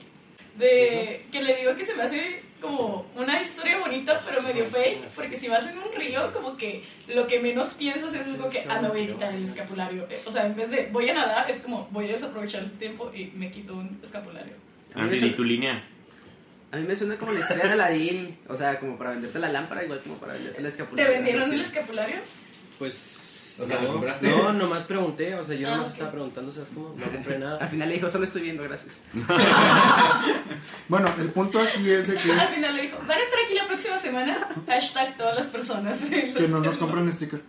[0.56, 5.02] de que le digo que se me hace como una historia bonita pero medio fake,
[5.16, 8.64] porque si vas en un río como que lo que menos piensas es como que
[8.68, 11.14] ah me voy a quitar el escapulario, Eh, o sea, en vez de voy a
[11.14, 14.52] nadar es como voy a desaprovechar este tiempo y me quito un escapulario.
[14.94, 15.82] Andy, ¿y tu línea?
[16.72, 18.38] A mí me suena como la historia de Aladdin.
[18.48, 21.10] O sea, como para venderte la lámpara, igual como para venderte la ¿Te escapularia.
[21.12, 22.16] vendieron el escapulario?
[22.78, 23.18] Pues.
[23.60, 23.78] O sea,
[24.22, 26.94] no, no, nomás pregunté, o sea, yo Ah, nomás estaba preguntando, ¿sabes cómo?
[26.96, 27.68] No compré Al nada.
[27.68, 28.98] final le dijo, solo estoy viendo, gracias.
[30.88, 33.54] bueno, el punto aquí es de que, Al final le dijo, van a estar aquí
[33.54, 35.98] la próxima semana, hashtag todas las personas.
[36.10, 37.42] que no nos compran sticker.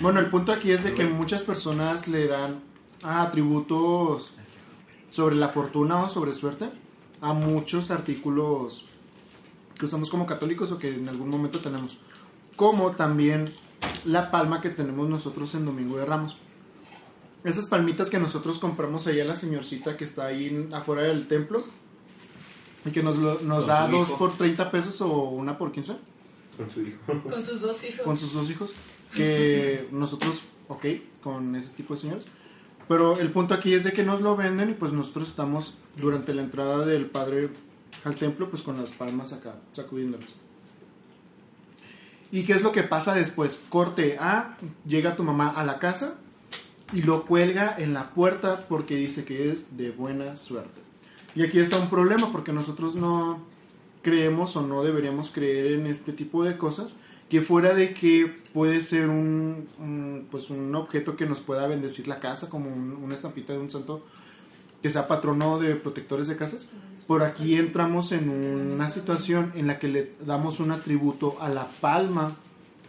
[0.00, 2.60] Bueno, el punto aquí es de que muchas personas le dan
[3.04, 4.32] atributos
[5.12, 6.68] sobre la fortuna o sobre suerte
[7.24, 8.84] a muchos artículos
[9.78, 11.96] que usamos como católicos o que en algún momento tenemos.
[12.56, 13.50] Como también
[14.04, 16.36] la palma que tenemos nosotros en Domingo de Ramos.
[17.42, 21.62] Esas palmitas que nosotros compramos ahí a la señorcita que está ahí afuera del templo
[22.86, 24.18] y que nos, lo- nos da dos hijo.
[24.18, 25.96] por 30 pesos o una por 15
[26.56, 26.98] Con su hijo.
[27.30, 28.00] Con sus dos hijos.
[28.04, 28.72] con sus dos hijos,
[29.14, 30.84] que nosotros, ok,
[31.22, 32.24] con ese tipo de señores.
[32.88, 36.34] Pero el punto aquí es de que nos lo venden y pues nosotros estamos durante
[36.34, 37.48] la entrada del padre
[38.04, 40.30] al templo pues con las palmas acá, sacudiéndolas.
[42.30, 43.60] ¿Y qué es lo que pasa después?
[43.68, 46.18] Corte A, llega tu mamá a la casa
[46.92, 50.80] y lo cuelga en la puerta porque dice que es de buena suerte.
[51.34, 53.44] Y aquí está un problema porque nosotros no
[54.02, 56.96] creemos o no deberíamos creer en este tipo de cosas
[57.34, 59.66] que fuera de que puede ser un,
[60.30, 63.72] pues un objeto que nos pueda bendecir la casa como un- una estampita de un
[63.72, 64.04] santo
[64.80, 66.68] que sea patrono de protectores de casas.
[67.08, 71.66] Por aquí entramos en una situación en la que le damos un atributo a la
[71.80, 72.36] palma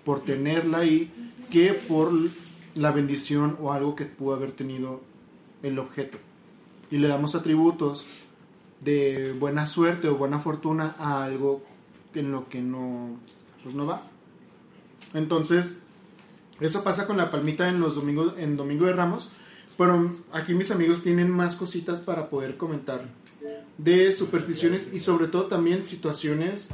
[0.04, 1.12] por tenerla ahí
[1.50, 2.12] que por
[2.76, 5.02] la bendición o algo que pudo haber tenido
[5.64, 6.20] el objeto.
[6.92, 8.06] Y le damos atributos
[8.82, 11.64] de buena suerte o buena fortuna a algo
[12.14, 13.10] en lo que no
[13.64, 14.00] pues no va
[15.16, 15.80] entonces
[16.60, 19.30] eso pasa con la palmita en los domingos en domingo de Ramos
[19.78, 23.06] pero aquí mis amigos tienen más cositas para poder comentar
[23.78, 26.70] de supersticiones y sobre todo también situaciones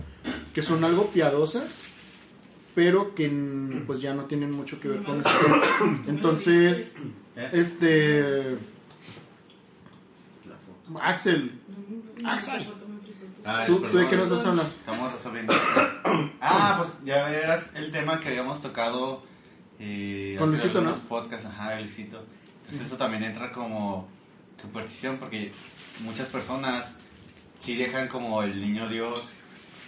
[0.53, 1.69] que son algo piadosas
[2.75, 3.29] pero que
[3.85, 5.31] pues ya no tienen mucho que ver con esto.
[6.07, 6.95] Entonces
[7.35, 8.57] este
[10.99, 11.51] Axel.
[12.25, 12.67] Axel.
[13.45, 14.65] Ah, ¿Tú- tú de qué nos vas a hablar?
[14.67, 15.53] Estamos resolviendo.
[16.41, 19.23] ah, pues ya verás el tema que habíamos tocado
[19.79, 20.93] eh, Con hace Luisito, ¿no?
[21.07, 22.23] podcasts, ajá, Luisito.
[22.61, 24.07] Entonces eso también entra como
[24.61, 25.51] superstición porque
[26.01, 26.95] muchas personas
[27.57, 29.33] sí dejan como el niño Dios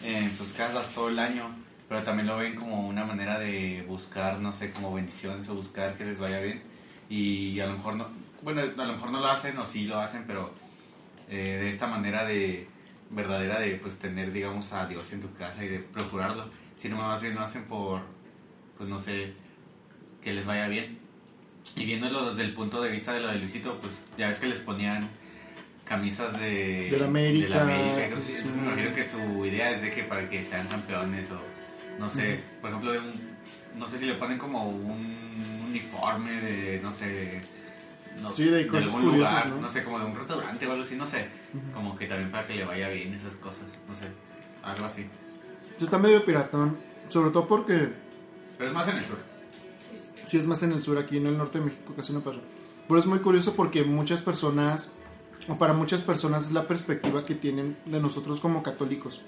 [0.03, 1.43] en sus casas todo el año,
[1.87, 5.93] pero también lo ven como una manera de buscar, no sé, como bendiciones o buscar
[5.95, 6.63] que les vaya bien.
[7.07, 8.07] Y a lo mejor no,
[8.41, 10.51] bueno, a lo mejor no lo hacen o sí lo hacen, pero
[11.29, 12.67] eh, de esta manera de
[13.15, 17.21] verdadera de pues tener digamos a Dios en tu casa y de procurarlo sino más
[17.21, 18.01] bien lo hacen por
[18.77, 19.33] pues no sé
[20.21, 20.97] que les vaya bien
[21.75, 24.47] y viéndolo desde el punto de vista de lo de Luisito pues ya ves que
[24.47, 25.09] les ponían
[25.85, 28.33] camisas de De la América, de la América sí.
[28.37, 31.39] Entonces, me imagino que su idea es de que para que sean campeones o
[31.99, 33.33] no sé por ejemplo un-
[33.79, 37.41] no sé si le ponen como un uniforme de no sé
[38.21, 39.61] no, Sí, de algún lugar ¿no?
[39.61, 41.27] no sé como de un restaurante o algo así no sé
[41.73, 44.05] como que también para que le vaya bien esas cosas no sé
[44.63, 45.07] algo así
[45.79, 46.77] está medio piratón
[47.09, 47.89] sobre todo porque
[48.57, 49.33] pero es más en el sur
[50.25, 52.39] si es más en el sur, aquí en el norte de México casi no pasa.
[52.87, 54.91] Pero es muy curioso porque muchas personas,
[55.47, 59.21] o para muchas personas es la perspectiva que tienen de nosotros como católicos.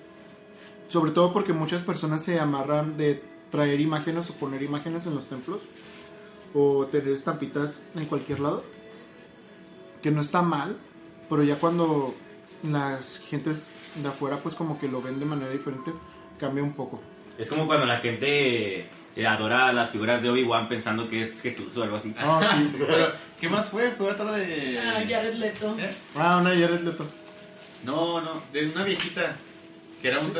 [0.87, 3.21] Sobre todo porque muchas personas se amarran de
[3.51, 5.61] traer imágenes o poner imágenes en los templos
[6.53, 8.63] o tener estampitas en cualquier lado.
[10.05, 10.77] Que no está mal,
[11.31, 12.13] pero ya cuando
[12.61, 15.91] las gentes de afuera pues como que lo ven de manera diferente,
[16.39, 17.01] cambia un poco.
[17.39, 18.81] Es como cuando la gente
[19.15, 22.13] eh, adora las figuras de Obi-Wan pensando que es Jesús o algo así.
[22.19, 22.75] Ah, sí.
[22.77, 25.75] pero qué más fue fue otra de Ah, Jared Leto.
[25.79, 25.95] ¿Eh?
[26.15, 27.03] Ah, una Jared Leto.
[27.83, 29.35] no no de una viejita
[30.03, 30.31] que era un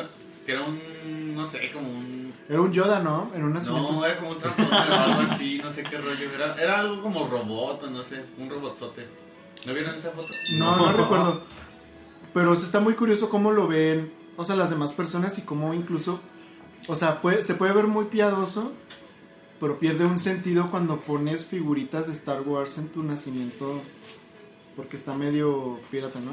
[0.46, 3.32] que era un no sé como un Era un Yoda, ¿no?
[3.34, 6.54] En una no era como un transformer o algo así no sé qué rollo era
[6.62, 9.25] era algo como robot o no sé un robotzote
[9.66, 10.28] ¿no vieron esa foto?
[10.54, 11.44] No, no recuerdo.
[12.34, 15.74] Pero sí está muy curioso cómo lo ven, o sea, las demás personas y cómo
[15.74, 16.20] incluso,
[16.88, 18.74] o sea, puede, se puede ver muy piadoso,
[19.60, 23.82] pero pierde un sentido cuando pones figuritas de Star Wars en tu nacimiento,
[24.76, 26.32] porque está medio pirata, ¿no?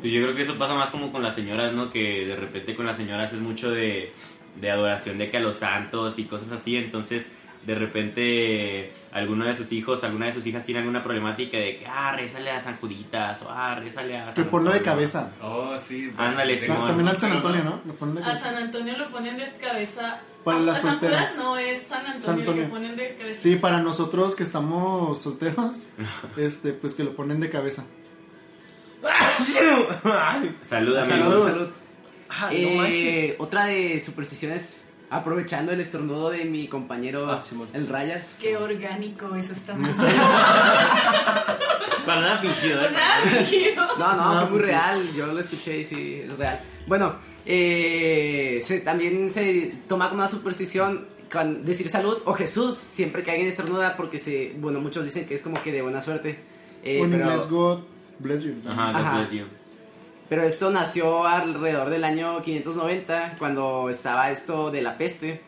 [0.00, 1.90] Pues yo creo que eso pasa más como con las señoras, ¿no?
[1.90, 4.12] Que de repente con las señoras es mucho de,
[4.60, 6.76] de adoración de que a los santos y cosas así.
[6.76, 7.26] Entonces,
[7.66, 11.86] de repente, alguno de sus hijos, alguna de sus hijas tiene alguna problemática de que,
[11.86, 14.92] ah, rézale a San Juditas o ah, rézale a San Que ponlo de Antonio".
[14.94, 15.32] cabeza.
[15.42, 16.66] oh sí Ándale, sí.
[16.66, 17.80] También al San Antonio, ¿no?
[17.86, 18.34] Lo ponen de A.
[18.34, 20.20] San Antonio lo ponen de cabeza.
[20.44, 21.30] Para las a San solteras.
[21.32, 22.62] Judas no, es San Antonio, San Antonio.
[22.64, 23.40] que ponen de cabeza.
[23.42, 25.88] Sí, para nosotros que estamos solteros,
[26.36, 27.84] este, pues que lo ponen de cabeza.
[30.62, 31.14] Salud, amigo.
[31.14, 31.44] Salud.
[31.46, 31.68] Salud.
[32.28, 33.34] Ah, no Eh, manches.
[33.38, 34.83] otra de supersticiones,
[35.16, 38.36] aprovechando el estornudo de mi compañero Ah, el Rayas.
[38.40, 40.02] Qué orgánico es esta mesa.
[42.06, 42.90] Para nada fingido, ¿eh?
[42.92, 43.86] Nada, fingido.
[43.98, 45.12] No, no, fue muy real.
[45.14, 46.60] Yo lo escuché y sí, es real.
[46.86, 47.14] Bueno,
[47.46, 53.30] eh, se- también se toma como una superstición con decir salud o Jesús siempre que
[53.30, 56.38] alguien estornuda porque se, bueno, muchos dicen que es como que de buena suerte.
[56.82, 57.80] Eh, pero, inglés, God
[58.18, 58.54] bless you.
[58.68, 59.18] Ajá, God Ajá.
[59.18, 59.44] bless you.
[60.34, 65.40] Pero esto nació alrededor del año 590 cuando estaba esto de la peste.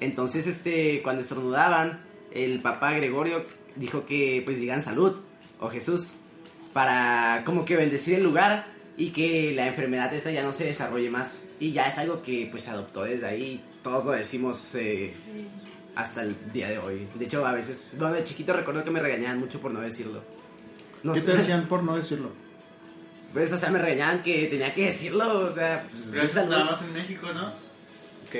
[0.00, 2.00] Entonces, este, cuando estornudaban,
[2.32, 3.44] el Papa Gregorio
[3.76, 5.20] dijo que pues digan salud
[5.60, 6.14] o Jesús
[6.72, 8.66] para como que bendecir el lugar
[8.96, 11.44] y que la enfermedad esa ya no se desarrolle más.
[11.60, 13.62] Y ya es algo que pues se adoptó desde ahí.
[13.84, 15.14] Todos lo decimos eh,
[15.94, 17.06] hasta el día de hoy.
[17.14, 20.24] De hecho, a veces, bueno, de chiquito recuerdo que me regañaban mucho por no decirlo.
[21.04, 21.26] No ¿Qué sé.
[21.26, 22.30] te decían por no decirlo?
[23.34, 26.50] Pues, o sea, me regañaban que tenía que decirlo, o sea, pues, pero es salud.
[26.52, 27.52] nada más en México ¿no?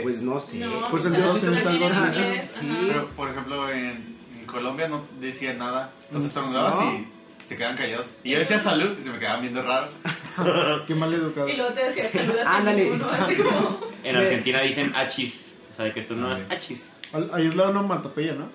[0.03, 0.59] Pues no sé.
[0.59, 5.91] No, Pues en Estados Unidos también pero por ejemplo en en Colombia no decían nada.
[6.13, 6.95] Los estornudabas No.
[6.95, 7.07] y
[7.49, 8.07] se quedaban callados.
[8.25, 9.91] Y yo decía salud y se me quedaban viendo raros.
[10.87, 11.49] Qué mal educado.
[11.49, 12.83] Y luego te decía saluda a ti Ándale.
[12.85, 13.11] mismo, ¿no?
[13.11, 13.81] Así como...
[14.05, 15.55] En Argentina dicen achis.
[15.73, 16.85] O sea, de que esto no es achis.
[17.33, 18.49] Ahí es la onomatopeya, ¿no?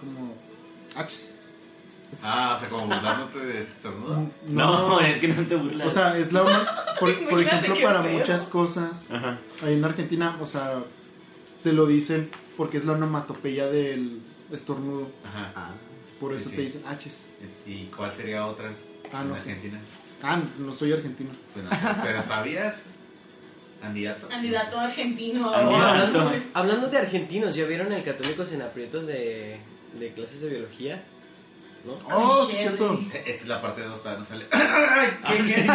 [0.00, 0.34] Como.
[0.96, 1.35] Achis.
[2.22, 4.30] Ah, o sea, como burlándote de estornudo.
[4.48, 5.86] No, es que no te burlas.
[5.86, 6.64] O sea, es la ono-
[6.98, 8.18] por, ejemplo, para feo.
[8.18, 9.04] muchas cosas.
[9.10, 9.38] Ajá.
[9.64, 10.82] Ahí en Argentina, o sea,
[11.62, 14.20] te lo dicen porque es la onomatopeya del
[14.52, 15.08] estornudo.
[15.24, 15.52] Ajá.
[15.54, 15.70] Ah,
[16.20, 16.56] Por Sí, eso sí.
[16.56, 17.26] te dicen achis.
[17.66, 18.70] ¿Y cuál sería otra
[19.12, 19.50] Ah, en no sé.
[19.50, 19.78] Argentina?
[20.22, 21.30] Ah, no soy argentino.
[21.52, 22.76] Pues no sé, pero ¿sabías?
[23.82, 24.26] Candidato.
[24.28, 25.52] Candidato argentino.
[26.54, 29.58] Hablando de argentinos, ¿ya vieron el Católicos en aprietos de,
[30.00, 31.04] de clases de biología?
[31.86, 31.98] ¿No?
[32.10, 32.98] Oh, sí, cierto.
[33.12, 34.46] Esa es la parte de dos, todavía no sale.
[34.52, 35.18] ¡Ay!
[35.28, 35.66] ¿Qué, qué?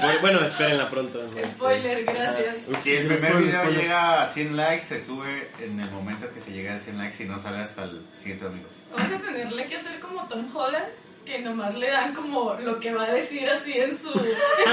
[0.00, 1.22] Bueno, bueno, espérenla pronto.
[1.22, 1.46] ¿no?
[1.46, 2.62] Spoiler, gracias.
[2.82, 3.82] Si el primer spoiler, video spoiler.
[3.82, 7.22] llega a 100 likes, se sube en el momento que se llega a 100 likes
[7.22, 8.68] y no sale hasta el siguiente domingo.
[8.90, 10.86] Vamos a tenerle que hacer como Tom Holland,
[11.24, 14.08] que nomás le dan como lo que va a decir así en su...
[14.08, 14.14] en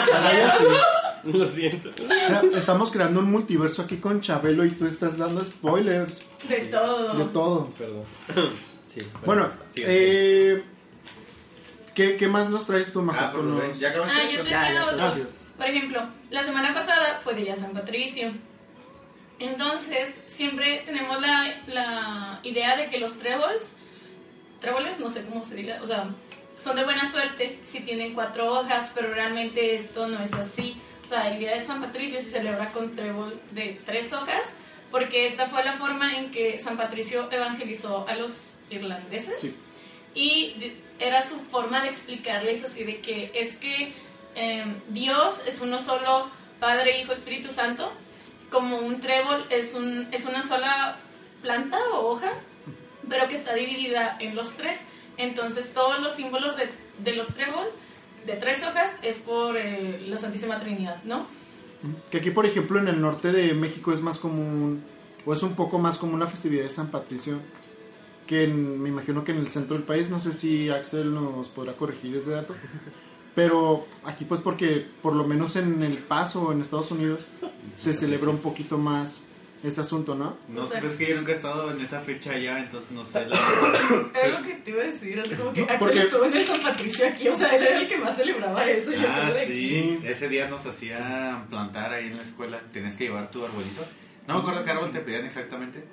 [0.05, 0.63] su ya sí.
[1.31, 1.91] Lo siento.
[2.01, 7.13] Mira, estamos creando un multiverso aquí con Chabelo y tú estás dando spoilers de todo.
[7.13, 7.69] de todo.
[7.77, 8.03] Perdón.
[8.89, 10.63] Sí, Bueno, eh,
[11.93, 13.31] ¿qué, ¿qué más nos traes tú, Maja?
[13.31, 14.15] Ah, los- ya acabaste.
[14.19, 15.27] Ah, yo tenía Ya, otros.
[15.57, 18.31] Por ejemplo, la semana pasada fue Día San Patricio.
[19.37, 23.73] Entonces, siempre tenemos la, la idea de que los tréboles,
[24.59, 26.09] tréboles, no sé cómo se diga, o sea,
[26.61, 30.79] son de buena suerte si tienen cuatro hojas, pero realmente esto no es así.
[31.03, 34.51] O sea, el Día de San Patricio se celebra con trébol de tres hojas,
[34.91, 39.41] porque esta fue la forma en que San Patricio evangelizó a los irlandeses.
[39.41, 39.57] Sí.
[40.13, 43.93] Y era su forma de explicarles así de que es que
[44.35, 47.91] eh, Dios es uno solo, Padre, Hijo, Espíritu Santo,
[48.51, 50.97] como un trébol es, un, es una sola
[51.41, 52.33] planta o hoja,
[53.07, 54.81] pero que está dividida en los tres.
[55.19, 56.67] Entonces todos los símbolos de,
[57.03, 57.67] de los trébol,
[58.25, 61.27] de tres hojas, es por eh, la Santísima Trinidad, ¿no?
[62.09, 64.83] Que aquí, por ejemplo, en el norte de México es más común,
[65.25, 67.37] o es un poco más común la festividad de San Patricio,
[68.27, 71.47] que en- me imagino que en el centro del país, no sé si Axel nos
[71.49, 72.55] podrá corregir ese dato,
[73.35, 77.21] pero aquí pues porque por lo menos en El Paso en Estados Unidos
[77.75, 79.21] se celebra un poquito más
[79.63, 80.37] ese asunto, ¿no?
[80.47, 82.91] No, O sea, pues es que yo nunca he estado en esa fecha ya, entonces
[82.91, 83.25] no sé.
[83.27, 83.37] La...
[84.15, 86.45] Era lo que te iba a decir, así como que Axel Porque- estuvo en el
[86.45, 88.93] San Patricio aquí, o sea, él era el que más celebraba eso.
[88.93, 89.99] y yo Ah, sí.
[90.03, 92.59] Ese día nos hacían plantar ahí en la escuela.
[92.71, 93.81] Tenías que llevar tu arbolito.
[94.27, 95.83] No me acuerdo qué árbol te pedían exactamente.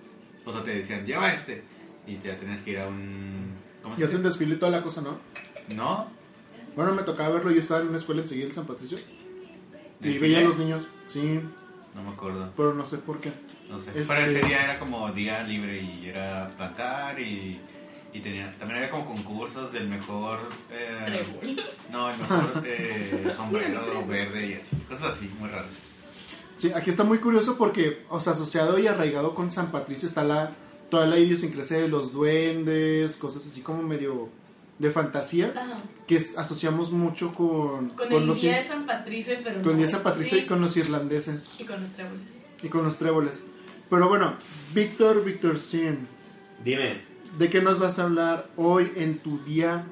[0.44, 1.64] O sea, te decían, lleva este.
[2.06, 3.54] Y te tenías que ir a un.
[3.82, 4.28] ¿Cómo Y se hacen dice?
[4.28, 5.18] desfile y toda la cosa, ¿no?
[5.74, 6.08] ¿No?
[6.76, 8.98] Bueno, me tocaba verlo, yo estaba en una escuela enseguida en San Patricio.
[8.98, 10.20] Y ¿Desfile?
[10.20, 11.40] veía a los niños, sí,
[11.94, 12.52] No me acuerdo.
[12.56, 13.32] pero no sé por qué.
[13.68, 13.90] No sé.
[13.90, 17.60] Este- Pero ese día era como día libre y era plantar y.
[18.12, 20.38] Y tenía, también había como concursos del mejor.
[20.70, 21.60] eh, Trébol.
[21.92, 24.74] no, el mejor eh, sombrero verde y así.
[24.88, 25.66] Cosas así, muy raras.
[26.56, 30.24] Sí, aquí está muy curioso porque, o sea, asociado y arraigado con San Patricio está
[30.24, 30.52] la
[30.88, 34.30] toda la idiosincrasia de los duendes, cosas así como medio
[34.78, 35.82] de fantasía Ajá.
[36.06, 39.72] que es- asociamos mucho con, Con, con el los día de San Patricio, pero con
[39.72, 42.44] no día es San Patricio y con los irlandeses Y con los tréboles.
[42.62, 43.46] y con los tréboles.
[43.88, 44.34] Pero bueno,
[44.74, 46.08] Víctor, Víctor Cien,
[46.64, 46.96] Dime.
[47.38, 49.84] ¿de qué nos vas a hablar hoy en tu día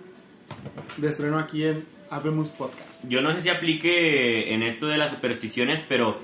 [0.96, 3.08] de estreno aquí en Habemos Podcast?
[3.08, 6.18] Yo no sé si aplique en esto de las supersticiones, pero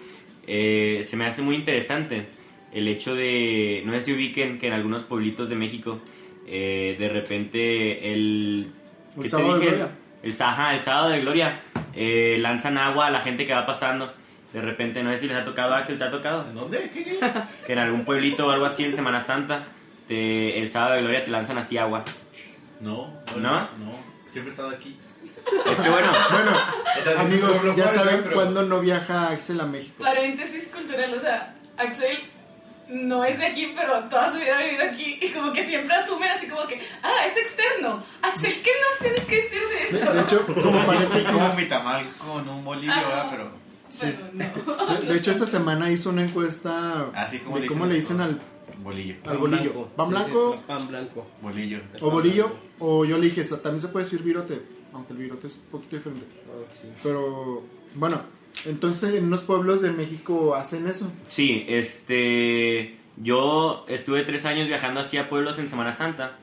[0.48, 2.26] eh, se me hace muy interesante
[2.72, 6.00] el hecho de, no sé si ubiquen que en algunos pueblitos de México,
[6.46, 8.72] eh, de repente el...
[9.16, 9.88] El ¿qué te sábado de gloria.
[10.22, 11.62] El, ajá, el sábado de gloria,
[11.94, 14.12] eh, lanzan agua a la gente que va pasando.
[14.52, 16.42] De repente, no sé si les ha tocado, Axel, ¿te ha tocado?
[16.48, 16.90] ¿En dónde?
[16.92, 17.04] ¿Qué?
[17.04, 17.20] qué?
[17.66, 19.66] Que en algún pueblito o algo así en Semana Santa,
[20.08, 22.04] te- el sábado de gloria te lanzan así agua.
[22.80, 23.60] No, ¿No?
[23.60, 23.92] No,
[24.32, 24.98] siempre he estado aquí.
[25.66, 30.02] Es que bueno, Bueno, amigos, pero ya saben pero- cuándo no viaja Axel a México.
[30.02, 32.18] Paréntesis cultural, o sea, Axel
[32.88, 35.94] no es de aquí, pero toda su vida ha vivido aquí y como que siempre
[35.94, 38.02] asumen así como que, ah, es externo.
[38.22, 40.12] Axel, ¿qué nos tienes que decir de eso?
[40.12, 43.30] de hecho, como paréntesis, como mi tamal con un bolillo, Ajá.
[43.92, 48.20] De, de hecho esta semana hizo una encuesta así como de le cómo le dicen
[48.20, 48.40] al,
[48.82, 49.16] bolillo.
[49.26, 49.86] al bolillo.
[49.96, 51.26] ¿Pan Sí, sí, blanco pan blanco.
[51.42, 51.78] Bolillo.
[52.00, 52.50] o bolillo?
[52.78, 55.70] O yo le dije, "Sa- también se puede decir virote, aunque el virote es un
[55.72, 56.26] poquito diferente.
[56.80, 56.88] Sí.
[57.02, 57.62] Pero
[57.94, 58.20] bueno,
[58.64, 61.10] entonces en unos pueblos de México hacen eso.
[61.28, 62.96] Sí, este.
[63.22, 66.38] Yo estuve tres años viajando hacia pueblos en Semana Santa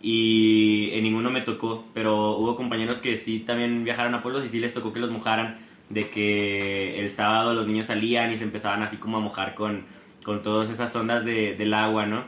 [0.00, 4.48] y en ninguno me tocó, pero hubo compañeros que sí también viajaron a pueblos y
[4.48, 5.58] sí les tocó que los mojaran,
[5.92, 9.84] de que el sábado los niños salían y se empezaban así como a mojar con,
[10.24, 12.24] con todas esas ondas de- del agua, ¿no?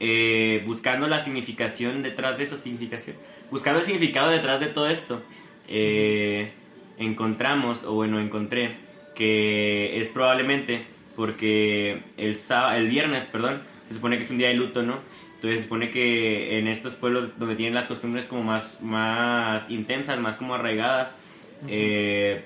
[0.00, 3.16] eh, buscando la significación detrás de esa significación,
[3.50, 5.20] buscando el significado detrás de todo esto,
[5.68, 6.52] eh,
[6.98, 8.76] encontramos, o bueno, encontré
[9.16, 10.84] que es probablemente
[11.16, 14.98] porque el, sá- el viernes, perdón, se supone que es un día de luto, ¿no?
[15.34, 20.20] Entonces se supone que en estos pueblos donde tienen las costumbres como más, más intensas,
[20.20, 21.12] más como arraigadas,
[21.68, 22.42] eh,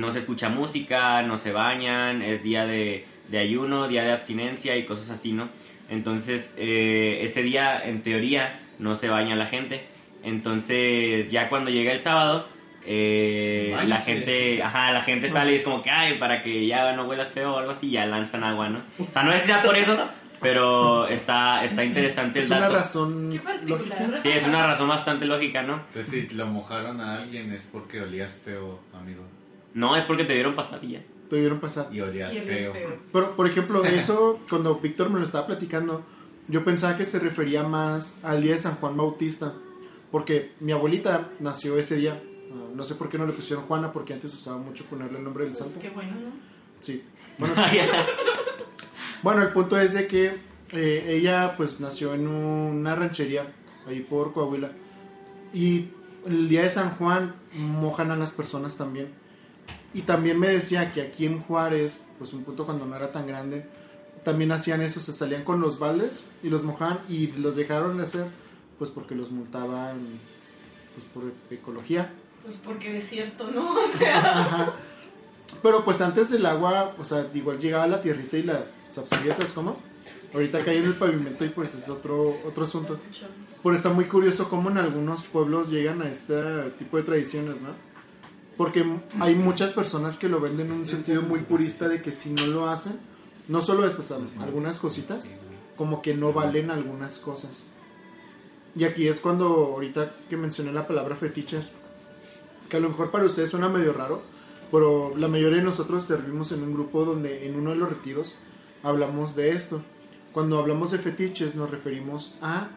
[0.00, 4.76] no se escucha música, no se bañan, es día de, de ayuno, día de abstinencia
[4.76, 5.48] y cosas así, ¿no?
[5.90, 9.84] Entonces, eh, ese día, en teoría, no se baña la gente.
[10.22, 12.48] Entonces, ya cuando llega el sábado,
[12.86, 16.92] eh, la gente, ajá, la gente sale y es como que, ay, para que ya
[16.92, 18.80] no huelas feo o algo así, ya lanzan agua, ¿no?
[18.98, 19.96] O sea, no es ya por eso,
[20.40, 22.74] pero está, está interesante el Es una dato.
[22.76, 23.94] razón Qué lógica.
[23.94, 24.20] particular.
[24.22, 25.82] Sí, es una razón bastante lógica, ¿no?
[25.88, 29.22] Entonces, si lo mojaron a alguien es porque olías feo, amigo.
[29.74, 31.04] No, es porque te vieron pasar y ya.
[31.28, 31.88] Te vieron pasar.
[31.92, 32.72] Y olías Y feo.
[32.72, 32.98] feo.
[33.12, 36.02] Pero, por ejemplo, eso, cuando Víctor me lo estaba platicando,
[36.48, 39.52] yo pensaba que se refería más al día de San Juan Bautista.
[40.10, 42.22] Porque mi abuelita nació ese día.
[42.52, 45.24] Ah, no sé por qué no le pusieron Juana, porque antes usaba mucho ponerle el
[45.24, 45.80] nombre del Pues santo.
[45.80, 46.30] qué bueno, ¿no?
[46.82, 47.02] Sí.
[47.36, 47.52] Bueno,
[49.24, 50.36] bueno, el punto es de que
[50.72, 53.52] eh, ella pues nació en una ranchería
[53.88, 54.70] ahí por Coahuila.
[55.52, 55.88] Y
[56.26, 59.08] el día de San Juan mojan a las personas también.
[59.94, 63.26] Y también me decía que aquí en Juárez, pues un punto cuando no era tan
[63.26, 63.64] grande,
[64.24, 68.02] también hacían eso, se salían con los baldes y los mojaban y los dejaron de
[68.02, 68.26] hacer
[68.78, 70.20] pues porque los multaban
[70.94, 72.12] pues por ecología.
[72.42, 73.74] Pues porque desierto, ¿no?
[73.84, 74.72] O sea, Ajá.
[75.62, 78.64] Pero pues antes el agua, o sea, igual llegaba a la tierrita y la
[78.96, 79.76] absorbía, ¿sabes cómo?
[80.32, 82.98] Ahorita cae en el pavimento y pues es otro, otro asunto.
[83.62, 86.34] Pero está muy curioso cómo en algunos pueblos llegan a este
[86.78, 87.70] tipo de tradiciones, ¿no?
[88.56, 88.84] Porque
[89.20, 92.46] hay muchas personas que lo ven en un sentido muy purista de que si no
[92.46, 92.98] lo hacen,
[93.48, 95.28] no solo esto, o sea, algunas cositas,
[95.76, 97.62] como que no valen algunas cosas.
[98.76, 101.72] Y aquí es cuando ahorita que mencioné la palabra fetiches,
[102.68, 104.22] que a lo mejor para ustedes suena medio raro,
[104.70, 108.34] pero la mayoría de nosotros servimos en un grupo donde en uno de los retiros
[108.82, 109.82] hablamos de esto.
[110.32, 112.68] Cuando hablamos de fetiches nos referimos a,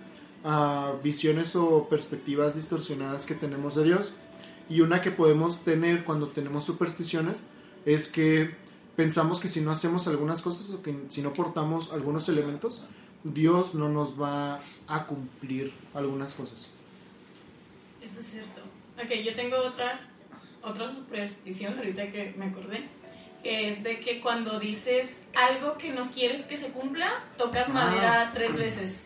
[0.43, 4.11] a visiones o perspectivas distorsionadas que tenemos de Dios.
[4.69, 7.47] Y una que podemos tener cuando tenemos supersticiones
[7.85, 8.55] es que
[8.95, 12.85] pensamos que si no hacemos algunas cosas o que si no portamos algunos elementos,
[13.23, 16.67] Dios no nos va a cumplir algunas cosas.
[18.01, 18.61] Eso es cierto.
[19.01, 19.99] Ok, yo tengo otra,
[20.63, 22.87] otra superstición, ahorita que me acordé,
[23.43, 27.73] que es de que cuando dices algo que no quieres que se cumpla, tocas Ah.
[27.73, 29.05] madera tres veces.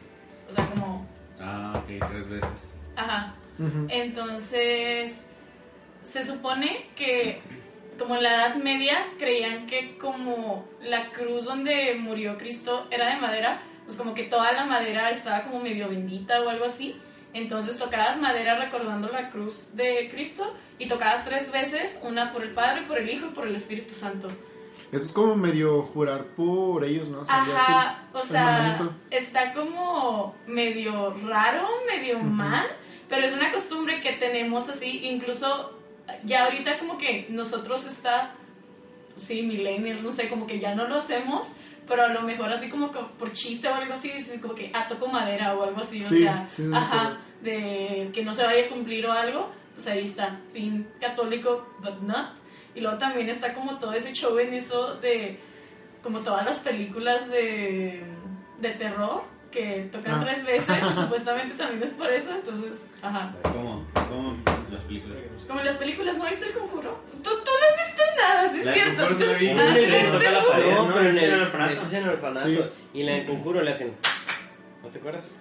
[0.49, 1.05] O sea, como,
[1.39, 2.49] Ah, ok, tres veces.
[2.95, 3.35] ajá.
[3.59, 3.87] Ujú.
[3.89, 5.25] Entonces,
[6.11, 7.41] se supone que
[7.97, 13.21] como en la Edad Media creían que como la cruz donde murió Cristo era de
[13.21, 16.99] madera, pues como que toda la madera estaba como medio bendita o algo así.
[17.33, 22.51] Entonces tocabas madera recordando la cruz de Cristo y tocabas tres veces, una por el
[22.51, 24.29] Padre, por el Hijo y por el Espíritu Santo.
[24.91, 27.21] Eso es como medio jurar por ellos, ¿no?
[27.21, 32.67] O sea, Ajá, sí, o sea, está como medio raro, medio mal,
[33.07, 35.80] pero es una costumbre que tenemos así, incluso
[36.23, 38.33] ya ahorita como que nosotros está,
[39.13, 41.47] pues sí, millennials, no sé, como que ya no lo hacemos,
[41.87, 44.87] pero a lo mejor así como que por chiste o algo así, como que, ah,
[44.87, 48.69] toco madera o algo así, o sea, sí, ajá, de que no se vaya a
[48.69, 52.35] cumplir o algo, pues ahí está, fin católico, but not.
[52.73, 55.39] Y luego también está como todo ese show en eso de,
[56.01, 58.01] como todas las películas de,
[58.59, 60.23] de terror que tocan Ah.
[60.25, 63.33] tres veces y supuestamente también es por eso, entonces, ajá.
[63.43, 63.85] ¿Cómo?
[63.93, 64.37] ¿Cómo
[64.71, 65.17] las películas?
[65.47, 67.03] Como en las películas, ¿no viste el conjuro?
[67.23, 69.07] Tú, tú no has visto nada, sí es cierto.
[69.07, 69.59] Conjuro sí la vi.
[69.59, 70.11] Ah, Sí, ¿sí le viste?
[70.17, 70.71] toca la pared.
[70.73, 70.93] No, ¿no?
[70.95, 71.81] pero en el, orfanato.
[71.91, 72.47] en el orfanato.
[72.47, 72.59] Sí.
[72.93, 73.95] Y en el conjuro le hacen.
[74.81, 75.31] ¿No te acuerdas?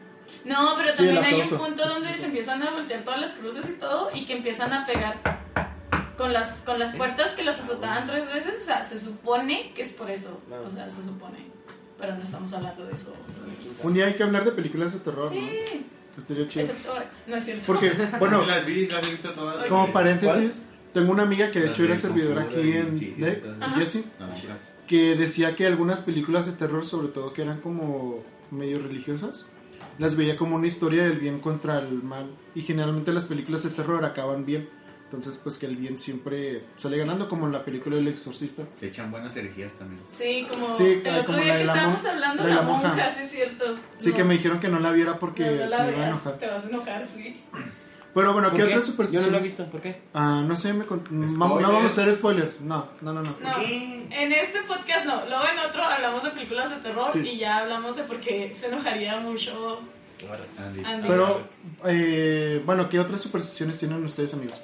[0.44, 2.18] No, pero Sí, también el hay un punto Sí, sí, donde sí.
[2.20, 5.18] se empiezan a voltear todas las cruces y todo y que empiezan a pegar
[6.16, 8.54] con las, con las puertas que las azotaban tres veces.
[8.60, 10.40] O sea, se supone que es por eso.
[10.48, 10.62] No.
[10.62, 11.48] O sea, se supone.
[12.00, 13.12] Pero no estamos hablando de eso.
[13.82, 15.40] Un día hay que hablar de películas de terror, ¿no?
[15.40, 15.86] Sí,
[16.18, 16.66] Estaría chido.
[16.66, 16.94] excepto.
[17.28, 17.62] No es cierto.
[17.66, 19.66] Porque, bueno, las vi, las he visto todas.
[19.66, 23.16] como paréntesis, tengo una amiga que de Las hecho era servidora aquí y en sí.
[23.60, 23.78] Ajá.
[23.78, 24.56] Jessie, No, chicas.
[24.86, 29.48] que decía que algunas películas de terror, sobre todo que eran como medio religiosas,
[29.98, 32.26] las veía como una historia del bien contra el mal.
[32.54, 34.68] Y generalmente las películas de terror acaban bien.
[35.12, 38.62] Entonces, pues que el bien siempre sale ganando, como en la película El Exorcista.
[38.78, 40.00] Se echan buenas herejías también.
[40.06, 42.66] Sí, como Sí, el otro como día la que estábamos hablando la de la la
[42.66, 43.10] monja, monja.
[43.10, 43.64] sí es cierto.
[43.98, 45.96] Sí, No, que me dijeron que no la viera porque no, no la me iba
[45.96, 46.34] a veas, enojar.
[46.38, 47.40] te vas a enojar, sí.
[48.14, 48.76] Pero bueno, ¿Por ¿qué qué?
[48.76, 49.42] otras Yo no lo he supersticiones?
[49.42, 50.00] visto, ¿por qué?
[50.14, 51.36] Ah, no sé, me con- Spoilers.
[51.38, 52.60] vamos- no vamos a hacer spoilers.
[52.60, 53.30] No, no, no, no.
[53.42, 55.26] No, en este podcast no.
[55.26, 57.18] Luego en otro hablamos de películas de terror Sí.
[57.20, 59.80] y ya hablamos de por qué se enojaría mucho
[60.58, 60.84] Andy.
[60.84, 61.08] Andy.
[61.08, 61.40] Pero,
[61.86, 64.58] eh, bueno, ¿qué otras supersticiones tienen ustedes, amigos?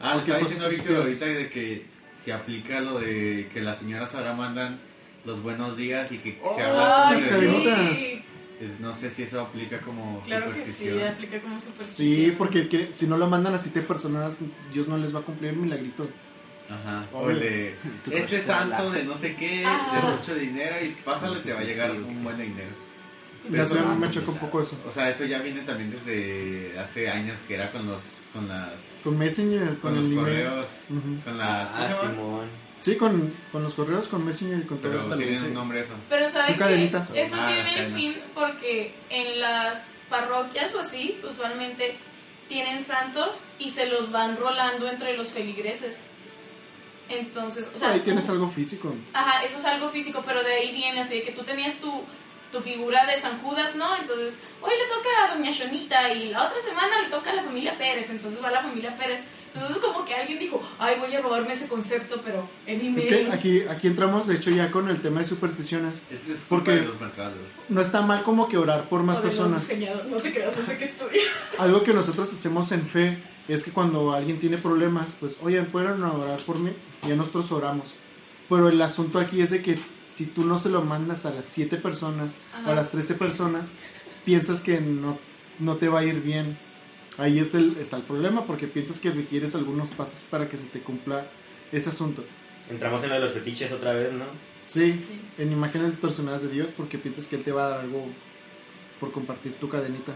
[0.00, 1.86] Ah, lo que ¿Qué estaba cosas diciendo Víctor ahorita de que
[2.22, 4.80] se aplica lo de que las señoras ahora mandan
[5.24, 8.22] los buenos días y que se Ay, habla las sí.
[8.60, 11.08] Es- No sé si eso aplica como Claro que sí, superstición.
[11.08, 12.16] aplica como superstición.
[12.30, 14.40] Sí, porque que- si no lo mandan a siete personas,
[14.72, 16.08] Dios no les va a cumplir el milagrito.
[16.70, 17.04] Ajá.
[17.12, 17.74] O el de
[18.10, 21.90] este santo de no sé qué, de mucho dinero y pásale te va a llegar
[21.90, 22.70] un buen dinero.
[23.50, 24.78] Ya Eso- me choca un poco eso.
[24.88, 28.00] O sea, eso ya viene también desde hace años que era con los
[28.34, 28.72] con las
[29.02, 30.66] Con Messenger, con, con los correos,
[31.24, 32.00] con las ¿cómo se Ah?
[32.02, 32.64] Simón.
[32.80, 35.46] Sí, con, con los correos, con Messenger y con todo pero eso tienen también.
[35.48, 35.92] un nombre eso.
[36.10, 37.10] Pero ¿saben cadenitas.
[37.14, 41.96] Eso Ah, tiene el fin porque en las parroquias o así, usualmente
[42.48, 46.08] tienen santos y se los van rolando entre los feligreses.
[47.08, 48.94] Entonces, o sea, Ahí tú- tienes algo físico.
[49.12, 52.02] Ajá, eso es algo físico, pero de ahí viene así de que tú tenías tu,
[52.54, 53.96] tu figura de San Judas, ¿no?
[53.96, 57.42] Entonces, hoy le toca a Doña Shonita y la otra semana le toca a la
[57.42, 59.24] familia Pérez, entonces va la familia Pérez.
[59.52, 63.06] Entonces, como que alguien dijo, ay, voy a robarme ese concepto, pero en mi Es
[63.06, 65.94] que aquí, aquí entramos, de hecho, ya con el tema de supersticiones.
[66.10, 67.34] Eso es Porque- de los mercados.
[67.68, 69.68] No está mal como que orar por más personas.
[70.08, 71.22] No te creas, no sé qué estudia.
[71.58, 76.02] Algo que nosotros hacemos en fe es que cuando alguien tiene problemas, pues, oye, ¿pueden
[76.02, 76.72] orar por mí?
[77.04, 77.94] Y ya nosotros oramos.
[78.48, 79.78] Pero el asunto aquí es de que
[80.14, 82.74] si tú no se lo mandas a las 7 personas o a Ajá.
[82.74, 83.70] las 13 personas,
[84.24, 85.18] piensas que no,
[85.58, 86.56] no te va a ir bien.
[87.18, 90.66] Ahí es el, está el problema, porque piensas que requieres algunos pasos para que se
[90.66, 91.26] te cumpla
[91.72, 92.24] ese asunto.
[92.70, 94.24] Entramos en lo de los fetiches otra vez, ¿no?
[94.66, 95.20] Sí, Sí.
[95.38, 98.06] en imágenes distorsionadas de Dios, porque piensas que Él te va a dar algo
[99.00, 100.12] por compartir tu cadenita.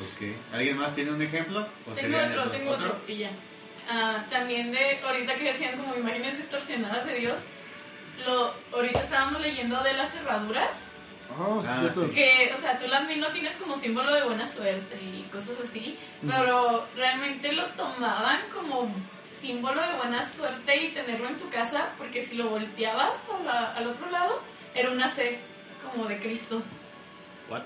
[0.00, 0.28] Ok.
[0.52, 1.66] ¿Alguien más tiene un ejemplo?
[1.86, 2.50] ¿O Tengo otro, eso?
[2.50, 3.30] tengo otro, y ya.
[3.90, 7.42] Ah, también de, ahorita que decían como imágenes distorsionadas de Dios,
[8.26, 10.92] lo, ahorita estábamos leyendo de las cerraduras,
[11.40, 12.10] Oh, Ah, sí.
[12.14, 15.96] que, o sea, tú también lo tienes como símbolo de buena suerte y cosas así,
[16.26, 18.92] pero realmente lo tomaban como
[19.40, 23.72] símbolo de buena suerte y tenerlo en tu casa, porque si lo volteabas a la-
[23.74, 24.40] al otro lado,
[24.74, 25.38] era una C,
[25.84, 26.60] como de Cristo.
[27.48, 27.62] What?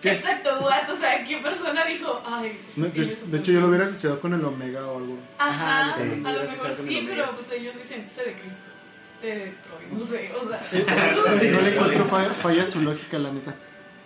[0.00, 0.10] ¿Qué?
[0.12, 3.86] Exacto, what, o sea, ¿qué persona dijo, ay, No, tiene de, hecho, yo lo hubiera
[3.86, 5.18] asociado con el Omega o algo.
[5.38, 8.68] Ajá, Ajá, sí, a lo mejor sí, pero pues ellos dicen, sé de Cristo,
[9.22, 9.52] de
[9.92, 10.60] no sé, o sea.
[11.34, 13.50] No le encuentro falla, falla su lógica, la neta.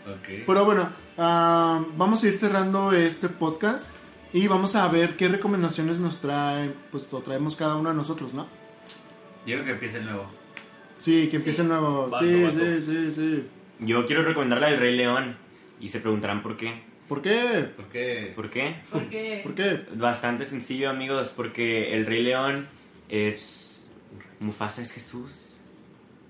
[0.06, 0.44] Ok.
[0.46, 3.90] Pero bueno, ah, vamos a ir cerrando este podcast
[4.32, 8.34] y vamos a ver qué recomendaciones nos trae, pues lo traemos cada uno de nosotros,
[8.34, 8.46] ¿no?
[9.46, 10.30] Yo creo que empiece el nuevo.
[10.98, 12.10] Sí, que empiece el nuevo.
[12.18, 13.44] Sí, sí, sí, sí.
[13.80, 15.36] Yo quiero recomendarla del Rey León.
[15.80, 16.82] Y se preguntarán por qué.
[17.08, 17.66] ¿Por qué?
[17.74, 18.32] ¿Por qué?
[18.36, 18.76] ¿Por qué?
[18.90, 19.80] Porque ¿Por qué?
[19.94, 22.68] Bastante sencillo, amigos, porque el Rey León
[23.08, 23.59] es.
[24.40, 25.32] Mufasa es Jesús.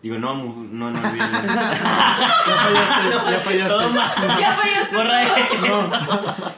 [0.02, 1.30] Digo, no, mu- no, no olviden.
[1.30, 3.92] Ya fallaste, ya fallaste.
[4.40, 4.96] ya fallaste.
[4.96, 5.22] Borra.
[5.61, 5.76] No,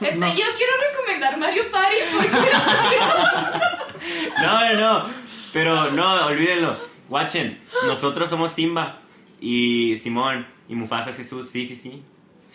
[0.07, 0.27] Este, no.
[0.27, 2.29] yo quiero recomendar Mario Party porque
[4.41, 5.09] No, no, no.
[5.51, 6.77] Pero no, olvídenlo.
[7.09, 8.99] Watchen, nosotros somos Simba
[9.39, 11.49] y Simón y Mufasa es Jesús.
[11.51, 12.01] Sí, sí, sí.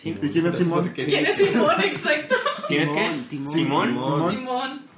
[0.03, 0.91] ¿Y quién es Simón?
[0.95, 1.75] ¿Quién es Simón?
[1.83, 2.35] Exacto.
[2.67, 3.09] ¿Tienes qué?
[3.29, 3.53] Timón, Timón.
[3.53, 3.87] Simón.
[3.89, 4.31] Timón.
[4.31, 4.88] Simón.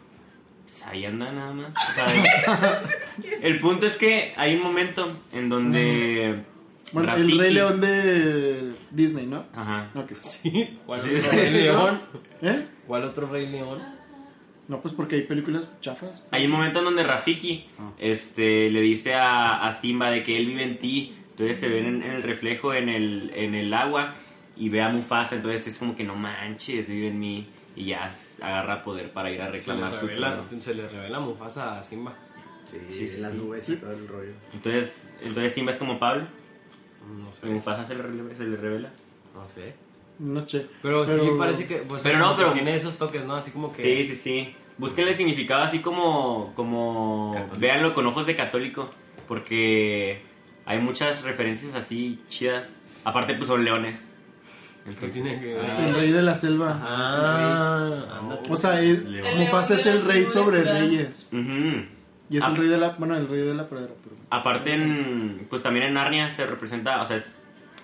[0.81, 1.73] Pues ahí anda nada más.
[1.75, 2.81] O sea,
[3.41, 6.43] el punto es que hay un momento en donde.
[6.91, 9.45] Bueno, el Rey León de Disney, ¿no?
[9.55, 9.89] Ajá.
[9.95, 10.11] Ok.
[10.85, 12.01] ¿Cuál Sí, otro sí, rey sí, león?
[12.41, 12.65] ¿Eh?
[12.87, 13.81] ¿Cuál otro rey león?
[14.67, 16.25] No, pues porque hay películas chafas.
[16.31, 17.65] Hay un momento en donde Rafiki
[17.97, 21.15] este, le dice a, a Simba de que él vive en ti.
[21.31, 24.13] Entonces se ven en, en el reflejo en el, en el agua
[24.55, 25.35] y ve a Mufasa.
[25.35, 27.47] Entonces es como que no manches, vive en mí.
[27.75, 30.61] Y ya agarra poder para ir a Se le reclamar su revela, trono.
[30.61, 32.13] se le revela Mufasa a Simba.
[32.65, 33.37] Sí, Sí, sí, las sí.
[33.37, 34.33] nubes y todo el rollo.
[34.53, 36.25] Entonces, entonces Simba es como Pablo.
[37.17, 37.45] No sé.
[37.47, 38.89] Mufasa se le, revela- se le revela.
[39.33, 39.73] No sé.
[40.19, 40.67] No sé.
[40.81, 41.77] Pero, sí Pero- parece que.
[41.77, 43.35] pues, Pero no, pero- Tiene esos toques, ¿no?
[43.35, 43.81] Así como que.
[43.81, 44.55] Sí, sí, sí.
[44.77, 47.59] Búsquenle significado así como, como Católico.
[47.59, 48.89] véanlo con ojos de católico,
[49.27, 50.21] porque
[50.65, 52.77] hay muchas referencias así chidas.
[53.03, 54.10] Aparte, pues son leones.
[54.83, 55.59] ¿Qué Entonces, tiene que?
[55.59, 56.79] Ah, El Rey de la Selva.
[56.81, 58.53] Ah, tú.
[58.53, 59.03] O sea, es-.
[59.37, 61.27] Mufasa es el rey sobre reyes.
[62.29, 62.47] Y es Ah.
[62.49, 62.89] el rey de la.
[62.91, 63.93] Bueno, el rey de la pradera.
[64.03, 64.15] Pero...
[64.29, 67.25] Aparte, en, pues también en Narnia se representa, o sea, es,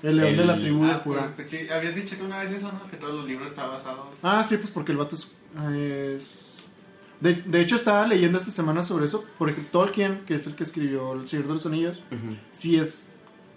[0.04, 1.22] El león de la El- tribu de Ah, Judá.
[1.22, 2.80] pues, pues, sí, habías dicho tú una vez eso, ¿no?
[2.90, 4.08] Que todos los libros están basados.
[4.24, 5.28] Ah, sí, pues porque el vato es.
[5.76, 6.44] es-
[7.20, 9.26] De, de hecho, estaba leyendo esta semana sobre eso.
[9.38, 12.02] Porque Tolkien, que es el que escribió El Señor de los Anillos,
[12.52, 13.08] sí es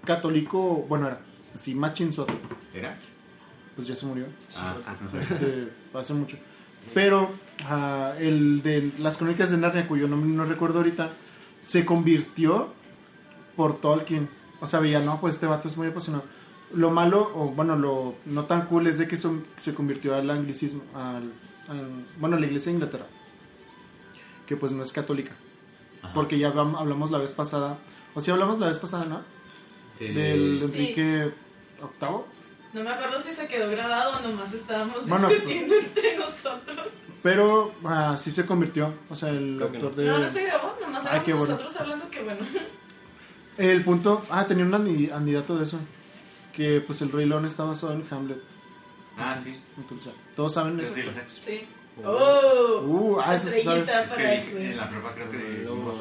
[0.05, 0.85] católico.
[0.89, 1.21] Bueno, era.
[1.55, 2.33] Sí, Machin Soto.
[2.75, 2.97] ¿Era?
[3.81, 4.27] Pues ya se murió.
[4.57, 4.77] Ah.
[5.19, 6.37] Este, hace mucho.
[6.93, 7.31] Pero
[7.65, 11.09] ah, el de las crónicas de Narnia, cuyo nombre no recuerdo ahorita,
[11.67, 12.75] se convirtió
[13.57, 14.29] por Tolkien.
[14.61, 16.25] O sea, veía, no, pues este vato es muy apasionado.
[16.75, 20.29] Lo malo, o bueno, lo no tan cool es de que son- se convirtió al
[20.29, 21.33] anglicismo, al,
[21.69, 23.07] al- bueno, a la iglesia de Inglaterra,
[24.47, 25.33] que pues no es católica.
[26.03, 26.13] Ajá.
[26.13, 27.79] Porque ya hablam- hablamos la vez pasada,
[28.15, 29.23] o sea, hablamos la vez pasada, ¿no?
[29.99, 30.65] Del Sí.
[30.67, 31.33] Enrique
[31.81, 32.40] VIII.
[32.73, 36.87] No me acuerdo si se quedó grabado o nomás estábamos Bueno, discutiendo entre nosotros.
[37.23, 39.97] Pero ah, sí se convirtió, o sea, el Creo autor no.
[40.03, 40.05] de...
[40.07, 41.63] No, no se grabó, nomás Ay, qué éramos bueno.
[41.63, 42.41] nosotros hablando que bueno.
[43.59, 45.79] El punto, ah, tenía un andi- candidato de eso,
[46.55, 48.39] que pues el Rey León está basado en Hamlet.
[49.19, 49.53] Ah, sí.
[49.77, 50.95] Entonces, todos saben Eso eso.
[50.95, 51.41] sí lo sé.
[51.43, 51.67] Sí.
[52.03, 52.81] ¡Oh!
[52.87, 54.39] Uh, ah, eso sí Estrellita sabes.
[54.39, 55.95] Es que en la prepa creo que vimos.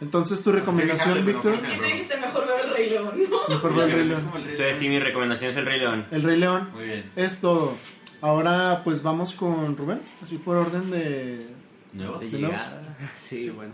[0.00, 2.16] Entonces, tu recomendación, Sí, Víctor, no ¿Qué te dijiste?
[2.18, 3.54] Mejor veo el Rey León, ¿no?
[3.54, 4.30] mejor Sí, ver el Rey es León.
[4.36, 6.06] Entonces sí, mi recomendación es el Rey León.
[6.10, 7.10] El Rey León Muy bien.
[7.16, 7.74] es todo.
[8.20, 11.46] Ahora, pues vamos con Rubén, así por orden de.
[11.92, 12.20] ¿Nuevos?
[12.20, 12.82] De llegada.
[13.18, 13.72] Sí, bueno.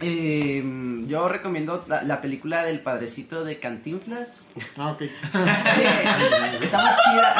[0.00, 0.64] Eh,
[1.06, 4.50] yo recomiendo la, la película del padrecito de Cantinflas.
[4.76, 5.02] Ah, ok.
[6.62, 7.34] Está muy chida.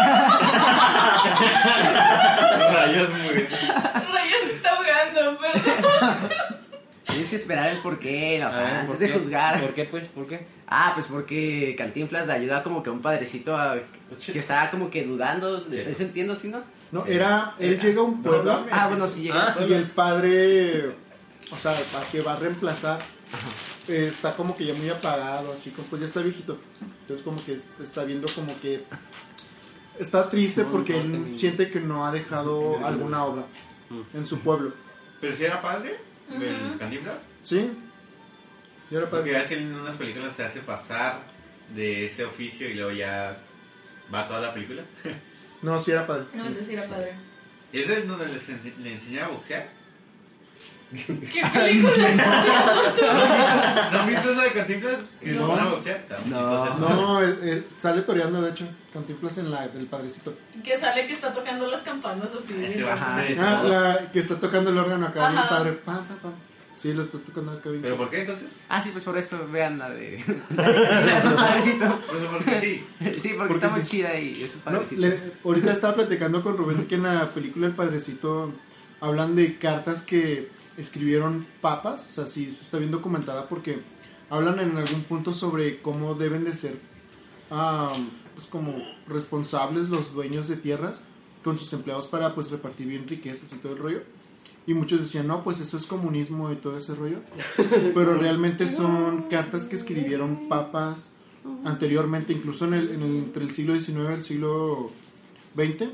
[2.73, 3.49] Rayos muy bien.
[3.51, 6.31] Raya se está ahogando, perdón.
[7.31, 9.61] Que esperar el porqué, o sea, ver, antes ¿por de juzgar.
[9.61, 10.07] ¿Por qué, pues?
[10.09, 10.47] ¿Por qué?
[10.67, 13.79] Ah, pues porque Cantinflas le ayuda como que a un padrecito a-
[14.33, 15.57] que está como que dudando.
[15.57, 16.63] ¿Eso entiendo, sí, no?
[16.93, 17.55] No, era.
[17.59, 19.55] Él llega a un pueblo Ah, bueno, sí llega.
[19.59, 19.65] Ah.
[19.69, 20.89] y el padre.
[21.53, 22.99] O sea, para que va a reemplazar.
[23.89, 26.59] eh, está como que ya muy apagado, así como pues ya está viejito.
[27.03, 28.85] Entonces, como que está viendo como que.
[29.99, 33.43] Está triste No, porque no, él tenía- siente que no ha dejado alguna obra
[34.15, 34.73] en su pueblo.
[35.21, 35.99] ¿Pero si era padre
[36.39, 37.19] del Cantinflas?
[37.43, 37.71] ¿Sí?
[38.91, 39.33] Y ahora Porque padre.
[39.33, 41.21] ya es que en unas películas se hace pasar
[41.75, 43.37] de ese oficio y luego ya
[44.13, 44.83] va toda la película.
[45.63, 46.25] No, sí era padre.
[46.35, 47.15] No, eso sí era padre.
[47.73, 49.69] ¿Es de donde les ense- le enseñaba a boxear?
[50.93, 52.09] ¿Qué película?
[53.93, 54.97] ¿No han visto esa de Cantinflas?
[55.21, 55.39] Que No.
[55.41, 56.05] se van a boxear.
[56.27, 56.79] No.
[56.79, 58.67] No, eh, eh, sale toreando, de hecho.
[58.93, 60.35] Cantinflas en la del padrecito.
[60.65, 62.55] que sale que está tocando las campanas así.
[62.65, 65.49] Ese va Ajá, a ser Ah, la que está tocando el órgano acá, bien Ajá.
[65.49, 65.73] padre.
[65.73, 66.31] Pa, pa, pa.
[66.77, 68.49] Sí, lo está tocando acá bien ¿Pero por qué entonces?
[68.69, 70.25] Ah, sí, pues por eso vean la de.
[70.57, 70.71] la
[71.15, 72.01] de su padrecito.
[72.09, 72.87] Pues porque sí.
[73.21, 75.01] Sí, porque, Porque está muy chida y es un No, padrecito.
[75.03, 78.53] le- ahorita estaba platicando con Rubén que en la película El Padrecito
[79.01, 80.49] hablan de cartas que
[80.81, 83.81] escribieron papas, o sea, sí se está bien documentada porque
[84.31, 86.77] hablan en algún punto sobre cómo deben de ser
[87.51, 87.93] ah,
[88.35, 88.75] pues como
[89.09, 91.05] responsables los dueños de tierras
[91.45, 94.03] con sus empleados para pues repartir bien riquezas y todo el rollo.
[94.67, 97.19] Y muchos decían, no, pues eso es comunismo y todo ese rollo.
[97.95, 101.13] Pero realmente son cartas que escribieron papas
[101.65, 104.91] anteriormente, incluso en el, en el- entre el siglo XIX y el siglo
[105.57, 105.89] XX.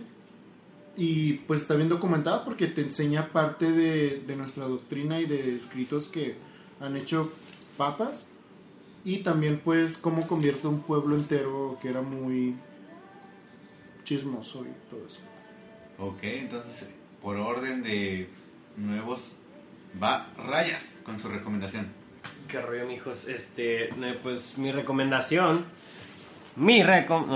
[0.97, 5.57] Y pues está bien documentada porque te enseña parte de, de nuestra doctrina y de
[5.57, 6.37] escritos que
[6.81, 7.33] han hecho
[7.77, 8.29] papas.
[9.05, 12.57] Y también pues cómo convierte un pueblo entero que era muy
[14.05, 15.21] chismoso y todo eso.
[15.99, 16.89] Ok, entonces
[17.23, 18.29] por orden de
[18.77, 19.33] nuevos
[20.03, 21.89] va Rayas con su recomendación.
[22.49, 23.27] ¿Qué rollo, mijos?
[23.27, 23.91] Este,
[24.23, 25.65] pues mi recomendación,
[26.57, 27.27] mi recom,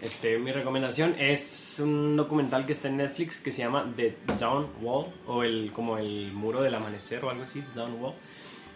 [0.00, 4.68] este, mi recomendación es un documental que está en Netflix que se llama The Down
[4.80, 8.14] Wall o el como el muro del amanecer o algo así, Down Wall,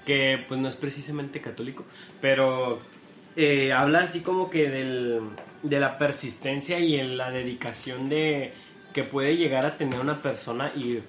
[0.05, 1.85] que pues no es precisamente católico,
[2.21, 2.81] pero
[3.37, 5.21] eh, habla así como que del,
[5.63, 8.53] de la persistencia y la dedicación de
[8.93, 11.01] que puede llegar a tener una persona y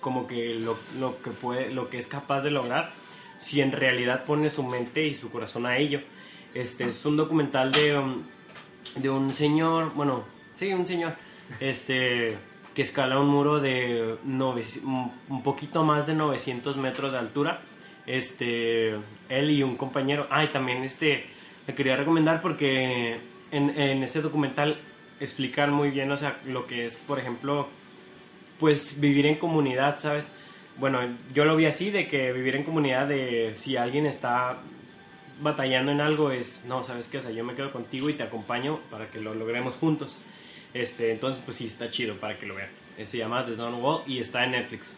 [0.00, 2.92] como que lo, lo que puede lo que es capaz de lograr
[3.36, 6.00] si en realidad pone su mente y su corazón a ello.
[6.54, 8.22] Este es un documental de, um,
[8.96, 10.24] de un señor, bueno,
[10.54, 11.14] sí, un señor,
[11.60, 12.36] este,
[12.74, 17.60] que escala un muro de nove- un un poquito más de 900 metros de altura.
[18.06, 18.94] Este,
[19.28, 20.26] él y un compañero.
[20.30, 21.26] Ah, también este,
[21.66, 23.18] le quería recomendar porque
[23.52, 24.78] en, en ese documental
[25.20, 27.68] explican muy bien, o sea, lo que es, por ejemplo,
[28.58, 30.30] pues vivir en comunidad, ¿sabes?
[30.78, 31.00] Bueno,
[31.34, 34.58] yo lo vi así, de que vivir en comunidad, de si alguien está
[35.40, 37.18] batallando en algo, es, no, ¿sabes qué?
[37.18, 40.18] O sea, yo me quedo contigo y te acompaño para que lo logremos juntos.
[40.74, 42.68] Este, entonces, pues sí, está chido para que lo vean.
[42.96, 44.96] Eh, Se llama The Zone Wall y está en Netflix.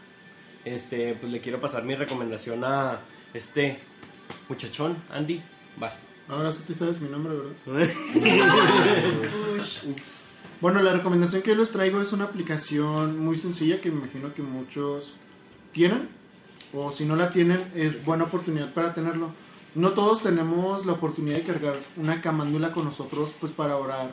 [0.65, 3.01] Este, pues le quiero pasar mi recomendación a
[3.35, 3.79] este
[4.49, 5.43] muchachón, Andy.
[5.77, 6.09] Vas.
[6.29, 7.35] Ahora sí te sabes mi nombre,
[7.67, 7.93] ¿verdad?
[10.61, 14.33] Bueno, la recomendación que yo les traigo es una aplicación muy sencilla que me imagino
[14.33, 15.13] que muchos
[15.73, 16.09] tienen.
[16.73, 19.33] O si no la tienen, es buena oportunidad para tenerlo.
[19.75, 24.13] No todos tenemos la oportunidad de cargar una camándula con nosotros pues para orar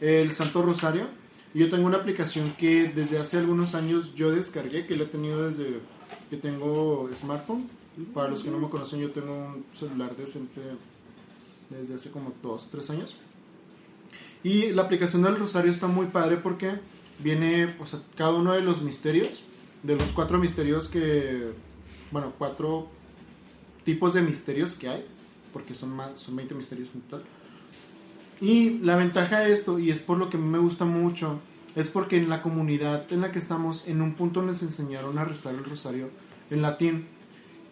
[0.00, 1.06] el Santo Rosario.
[1.54, 5.48] Yo tengo una aplicación que desde hace algunos años yo descargué, que la he tenido
[5.48, 5.80] desde
[6.28, 7.68] que tengo smartphone.
[8.12, 10.60] Para los que no me conocen, yo tengo un celular decente
[11.70, 13.16] desde hace como 2, 3 años.
[14.44, 16.74] Y la aplicación del Rosario está muy padre porque
[17.18, 19.40] viene, o sea, cada uno de los misterios,
[19.82, 21.50] de los cuatro misterios que,
[22.10, 22.88] bueno, cuatro
[23.88, 25.02] tipos de misterios que hay,
[25.50, 27.24] porque son más, son 20 misterios en total.
[28.38, 31.40] Y la ventaja de esto, y es por lo que me gusta mucho,
[31.74, 35.24] es porque en la comunidad en la que estamos, en un punto nos enseñaron a
[35.24, 36.10] rezar el rosario
[36.50, 37.06] en latín.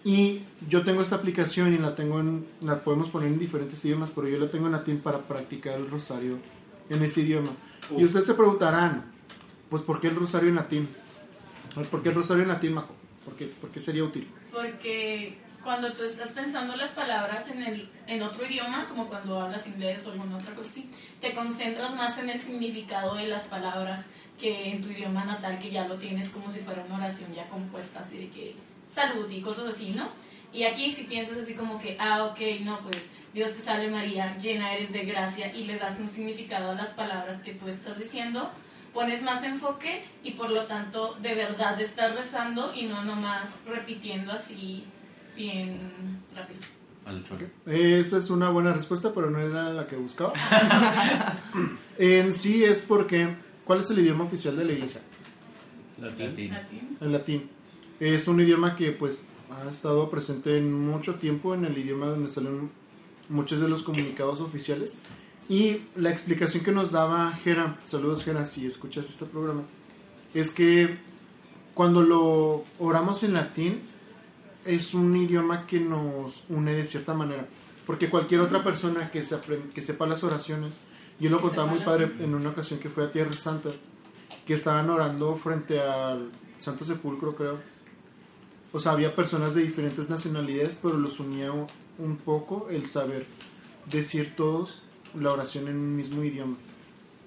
[0.05, 0.41] Y
[0.71, 4.27] yo tengo esta aplicación y la tengo en, la podemos poner en diferentes idiomas, pero
[4.27, 6.39] yo la tengo en latín para practicar el rosario
[6.89, 7.51] en ese idioma.
[7.95, 9.05] Y ustedes se preguntarán,
[9.69, 10.89] pues ¿por qué el rosario en latín?
[11.91, 12.95] ¿Por qué el rosario en latín, Majo?
[13.23, 14.27] ¿Por qué, por qué sería útil?
[14.51, 19.67] Porque cuando tú estás pensando las palabras en, el, en otro idioma, como cuando hablas
[19.67, 20.89] inglés o alguna otra cosa así,
[21.21, 24.07] te concentras más en el significado de las palabras
[24.41, 27.49] que en tu idioma natal, que ya lo tienes como si fuera una oración ya
[27.49, 28.55] compuesta, así de que
[28.89, 30.09] salud y cosas así, ¿no?
[30.53, 34.39] Y aquí si piensas así como que, ah, ok, no, pues Dios te salve María,
[34.39, 37.99] llena eres de gracia y le das un significado a las palabras que tú estás
[37.99, 38.53] diciendo,
[38.95, 44.33] pones más enfoque y por lo tanto de verdad estás rezando y no nomás repitiendo
[44.33, 44.87] así
[45.37, 45.79] bien
[46.35, 46.61] rápido.
[47.05, 47.49] Al choque.
[47.67, 50.33] Esa es una buena respuesta, pero no era la que buscaba.
[51.99, 53.29] en sí es porque,
[53.65, 55.01] ¿cuál es el idioma oficial de la iglesia?
[56.01, 56.51] Latín.
[56.51, 56.97] Latín.
[57.01, 57.49] El latín.
[58.01, 62.29] Es un idioma que pues ha estado presente en mucho tiempo en el idioma donde
[62.29, 62.71] salen
[63.29, 64.97] muchos de los comunicados oficiales.
[65.49, 69.63] Y la explicación que nos daba Gera, saludos Gera si escuchas este programa,
[70.35, 70.97] es que
[71.73, 73.81] cuando lo oramos en latín
[74.67, 77.47] es un idioma que nos une de cierta manera.
[77.87, 79.39] Porque cualquier otra persona que, se
[79.75, 80.75] que sepa las oraciones,
[81.21, 83.71] yo lo contaba muy padre en una ocasión que fue a Tierra Santa,
[84.45, 87.59] que estaban orando frente al Santo Sepulcro, creo.
[88.73, 93.27] O sea, había personas de diferentes nacionalidades, pero los unía un- un poco el saber
[93.91, 94.83] decir todos
[95.19, 96.57] la oración en un mismo idioma.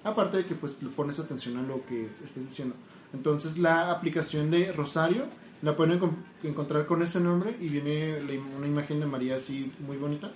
[0.04, 2.74] Aparte de que pues le pones atención a lo que estés diciendo.
[3.12, 5.24] Entonces la aplicación de Rosario
[5.62, 8.18] la pueden encon- encontrar con ese nombre y viene
[8.56, 10.30] una imagen de María así muy bonita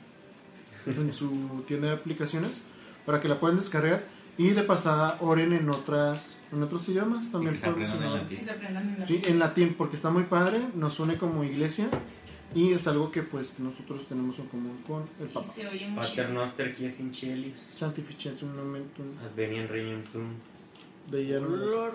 [0.86, 2.60] en su tienda de aplicaciones
[3.06, 4.04] para que la puedan descargar
[4.36, 7.96] y de pasada oren en otras en otros idiomas Y también que se por aprendan
[7.96, 8.22] ese el lado.
[8.22, 8.38] latín.
[8.40, 9.32] Y se aprendan en Sí, latín.
[9.32, 11.88] en latín, porque está muy padre, nos une como iglesia
[12.54, 15.48] y es algo que pues nosotros tenemos en común con el Y Papa.
[15.96, 20.26] Pater noster qui es in celis, Santificetum nomentum adveniam regnum tuum.
[21.10, 21.92] De me lo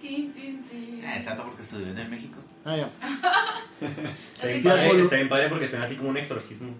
[0.00, 1.02] tin.
[1.04, 2.38] Ah, exacto, porque se vive en México.
[2.64, 2.90] Ah, ya.
[4.34, 5.04] Está bien, padre, Polo.
[5.04, 6.74] está bien padre porque suena así como un exorcismo.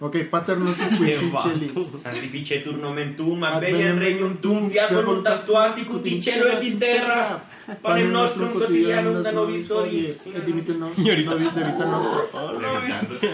[0.00, 1.72] Ok, Pater Noster qui es in celis.
[2.02, 7.42] Santificetur nomen tuum, Adveniam regnum tuum, fiat voluntas tua sicut in cielo et in terra.
[7.80, 10.10] Panem nostrum quotidianum da nobis hodie.
[10.10, 12.20] Et dimitte nos Y ahorita- nobis de vita nostra.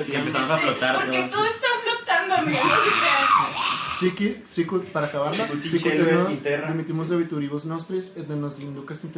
[0.05, 0.95] Sí, empezamos a flotar.
[0.97, 2.59] Porque todo está flotando, amigo.
[2.63, 3.71] No se crean.
[3.99, 8.59] Sici, sicut, para acabarla, Sicut sicut in nos dimitimos de vituribus nostris et de nos
[8.61, 9.13] inducas in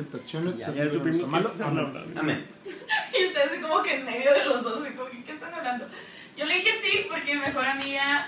[0.91, 1.49] supimos nos a malo.
[1.49, 1.87] que están Amén.
[1.87, 2.21] hablando.
[2.21, 2.47] Amén.
[2.65, 5.85] Y ustedes como que en medio de los dos, como que, ¿qué están hablando?
[6.37, 8.27] Yo le dije sí porque mi mejor amiga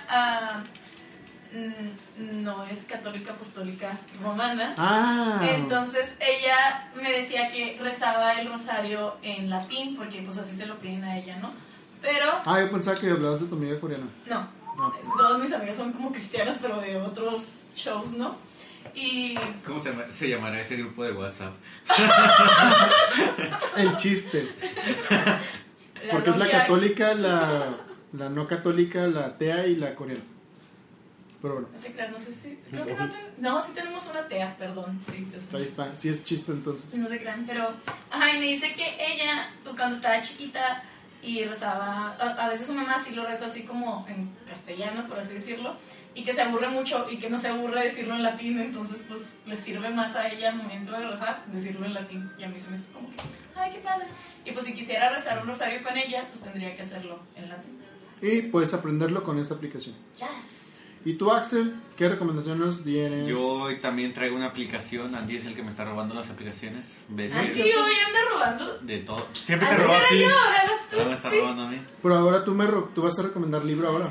[1.53, 4.75] mm, no es católica apostólica romana.
[4.77, 10.67] Ah, Entonces ella me decía que rezaba el rosario en latín porque pues así se
[10.67, 11.53] lo piden a ella, ¿no?
[12.03, 14.07] Pero ah, yo pensaba que hablabas de tu amiga coreana.
[14.27, 14.93] no, No.
[15.17, 18.37] todos mis amigos son como cristianas pero de otros shows, ¿no?
[18.95, 19.35] Y
[19.65, 21.53] ¿Cómo se, llama- se llamará ese grupo de WhatsApp?
[23.77, 24.53] El chiste.
[25.11, 25.41] la
[26.11, 27.71] Porque es la católica, la,
[28.17, 30.23] la no católica, la atea y la coreana.
[31.43, 32.57] Pero bueno, No te creas, no sé si...
[32.71, 34.99] Creo que no, ten- no, sí tenemos una tea, perdón.
[35.11, 35.95] Sí, ahí está.
[35.95, 36.95] Sí es chiste entonces.
[36.95, 37.71] No se crean, pero...
[38.11, 40.83] Ajá, y me dice que ella, pues cuando estaba chiquita
[41.23, 42.17] y rezaba...
[42.19, 45.77] A, a veces su mamá sí lo reza así como en castellano, por así decirlo,
[46.15, 49.43] y que se aburre mucho y que no se aburre decirlo en latín, entonces pues
[49.47, 52.31] le sirve más a ella al momento de rezar decirlo en latín.
[52.39, 53.17] Y a mí se me hizo como que,
[53.55, 54.07] ay, qué padre.
[54.47, 57.81] Y pues si quisiera rezar un rosario con ella, pues tendría que hacerlo en latín.
[58.27, 59.95] Y puedes aprenderlo con esta aplicación.
[60.19, 60.81] Yes.
[61.05, 61.75] ¿Y tú, Axel?
[61.99, 63.27] ¿Qué recomendación nos tienes?
[63.29, 65.15] Yo hoy también traigo una aplicación.
[65.15, 67.03] Andy es el que me está robando las aplicaciones.
[67.11, 67.33] ¿Ves?
[67.35, 68.79] Ah, que- sí, hoy anda robando.
[68.79, 69.29] De todo.
[69.35, 70.19] Siempre te roba a era ti.
[70.21, 70.97] yo, ahora eres tú.
[70.97, 71.37] Ahora me está sí.
[71.39, 71.83] robando a mí.
[72.03, 74.09] Pero ahora tú, me ro- tú vas a recomendar libro ahora.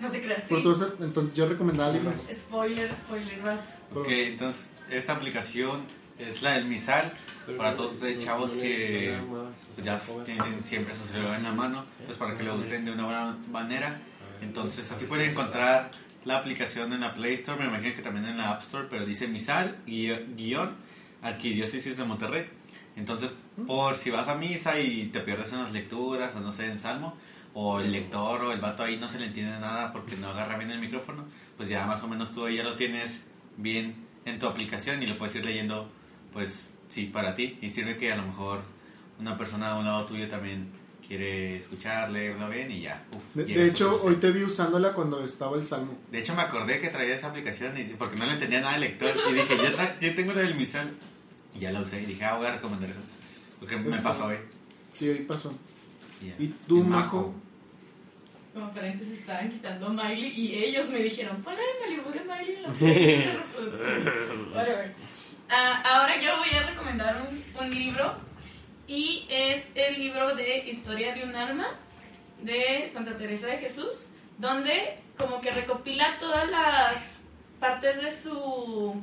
[0.00, 0.62] No te creas, sí.
[0.62, 2.22] Tú a- entonces yo recomendaba libros.
[2.30, 3.78] Spoiler, spoiler, vas.
[3.94, 5.86] Ok, entonces esta aplicación
[6.18, 7.12] es la del misal.
[7.58, 9.18] Para todos ustedes chavos que
[9.74, 12.92] pues, ya tienen siempre su celular en la mano, pues para que lo usen de
[12.92, 14.00] una buena manera.
[14.40, 15.90] Entonces así pueden encontrar
[16.24, 19.04] la aplicación en la Play Store, me imagino que también en la App Store, pero
[19.04, 20.76] dice misal guion
[21.22, 22.46] arquidiócesis de Monterrey.
[22.96, 23.34] Entonces,
[23.66, 26.80] por si vas a misa y te pierdes en las lecturas o no sé, en
[26.80, 27.16] Salmo,
[27.52, 30.56] o el lector o el vato ahí no se le entiende nada porque no agarra
[30.58, 31.24] bien el micrófono,
[31.56, 33.22] pues ya más o menos tú ya lo tienes
[33.56, 33.94] bien
[34.24, 35.90] en tu aplicación y lo puedes ir leyendo,
[36.34, 37.56] pues sí, para ti.
[37.62, 38.60] Y sirve que a lo mejor
[39.18, 40.68] una persona a un lado tuyo también
[41.06, 43.04] quiere escuchar, leerlo bien y ya.
[43.12, 45.96] Uf, De, de hecho, hoy te vi usándola cuando estaba el salmo.
[46.10, 48.80] De hecho, me acordé que traía esa aplicación y, porque no le entendía nada al
[48.80, 49.10] lector.
[49.30, 50.90] Y dije, yo, tra- yo tengo la del misal.
[51.54, 53.00] Y ya la usé y dije, ah, voy a recomendar eso.
[53.60, 54.36] Porque me pasó hoy.
[54.92, 55.54] Sí, ahí pasó.
[56.20, 56.34] Y, ya.
[56.38, 57.34] ¿Y tú, Y Majo?
[58.54, 62.62] Como paréntesis estaban quitando a Miley y ellos me dijeron, ponle Malibu de Miley en
[62.62, 64.52] la playlist de reproducción".
[64.54, 64.94] Whatever.
[65.50, 68.14] Ah, ahora yo voy a recomendar un, un libro
[68.86, 71.66] y es el libro de Historia de un alma
[72.40, 74.06] de Santa Teresa de Jesús,
[74.38, 77.20] donde como que recopila todas las
[77.60, 79.00] partes de su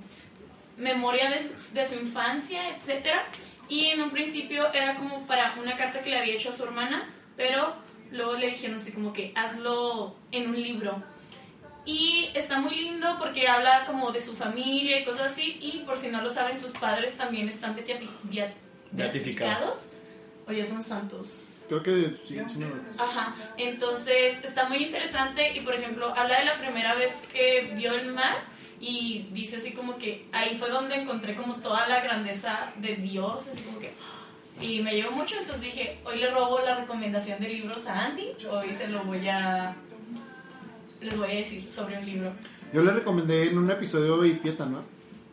[0.77, 3.25] memoria de su, de su infancia, etcétera.
[3.69, 6.63] Y en un principio era como para una carta que le había hecho a su
[6.63, 7.75] hermana, pero
[8.11, 11.03] luego le dijeron así como que hazlo en un libro.
[11.86, 15.57] Y está muy lindo porque habla como de su familia y cosas así.
[15.61, 18.53] Y por si no lo saben, sus padres también están beatifi- beat-
[18.91, 19.88] beatificados.
[20.47, 21.47] O ya son santos.
[21.67, 22.67] Creo que sí, sí no.
[23.01, 27.93] Ajá, entonces está muy interesante y por ejemplo habla de la primera vez que vio
[27.93, 28.36] el mar
[28.82, 33.47] y dice así como que ahí fue donde encontré como toda la grandeza de Dios,
[33.47, 33.93] así como que
[34.59, 38.34] y me llegó mucho, entonces dije, hoy le robo la recomendación de libros a Andy,
[38.49, 39.73] hoy se lo voy a
[41.01, 42.31] les voy a decir sobre un libro.
[42.73, 44.83] Yo le recomendé en un episodio de Pieta, ¿no?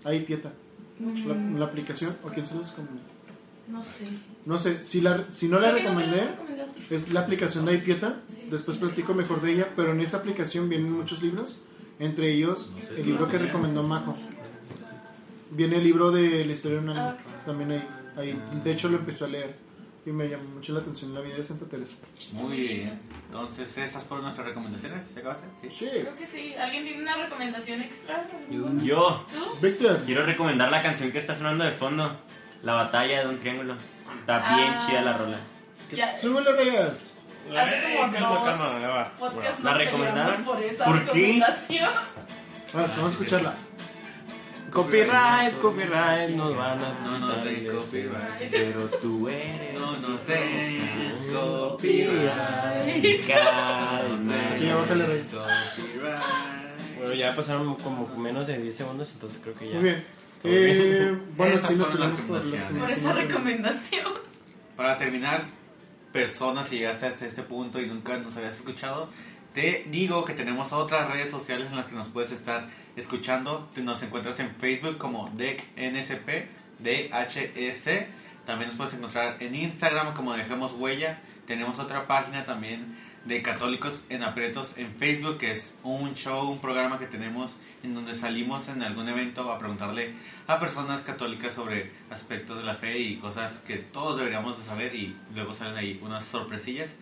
[0.04, 0.52] Ahí Pieta.
[1.00, 3.00] La, Mm, la aplicación, ¿o quién se los recomendó?
[3.68, 4.06] no sé.
[4.46, 6.74] No sé, si, la, si no la no recomendé, recomendaron.
[6.90, 8.20] es la aplicación de Ipieta.
[8.30, 8.48] Sí.
[8.50, 11.60] Después platico mejor de ella, pero en esa aplicación vienen muchos libros.
[12.00, 14.16] Entre ellos, el libro que recomendó Majo.
[15.50, 17.16] Viene el libro de la historia de un alma.
[17.44, 17.84] También ahí,
[18.16, 18.42] ahí.
[18.64, 19.54] De hecho, lo empecé a leer.
[20.06, 21.94] Y me llamó mucho la atención la vida de Santa Teresa.
[22.32, 23.00] Muy bien.
[23.26, 25.04] Entonces, esas fueron nuestras recomendaciones.
[25.04, 25.48] ¿Se acabaste?
[25.60, 25.68] Sí.
[25.76, 25.88] Sí.
[25.90, 26.54] Creo que sí.
[26.54, 28.26] ¿Alguien tiene una recomendación extra?
[28.82, 29.56] Yo ¿Tú?
[29.60, 32.16] Víctor, quiero recomendar la canción que está sonando de fondo,
[32.62, 33.76] La batalla de un triángulo.
[34.18, 34.84] Está bien Ah.
[34.86, 35.40] chida la rola.
[35.94, 37.14] Ya, súbele reyes.
[37.56, 41.10] Hace como dos podcasts ¿La nos peleamos por esa ¿Por qué?
[41.12, 41.90] recomendación.
[42.74, 43.54] Ah, vamos a escucharla.
[44.72, 48.50] Copyright, copyright, nos van a No, no sé, copyright.
[48.50, 49.74] Pero tú eres.
[49.74, 50.78] No, no sé.
[51.32, 53.28] Copyright.
[56.98, 59.74] Bueno, ya pasaron como menos de 10 segundos, entonces creo que ya.
[59.74, 60.04] Muy bien.
[60.44, 62.82] Eh, bueno, Esas sí nos fueron las quedamos por la recomendaciones.
[62.82, 64.12] Por esa recomendación.
[64.76, 65.40] Para terminar,
[66.12, 69.10] personas, si llegaste hasta este punto y nunca nos habías escuchado,
[69.58, 73.68] te digo que tenemos otras redes sociales en las que nos puedes estar escuchando.
[73.82, 76.46] Nos encuentras en Facebook como DECNSP,
[76.78, 78.06] DHS.
[78.46, 81.18] También nos puedes encontrar en Instagram como Dejemos Huella.
[81.44, 86.60] Tenemos otra página también de Católicos en Aprietos en Facebook, que es un show, un
[86.60, 90.12] programa que tenemos en donde salimos en algún evento a preguntarle
[90.46, 94.94] a personas católicas sobre aspectos de la fe y cosas que todos deberíamos de saber
[94.94, 96.94] y luego salen ahí unas sorpresillas.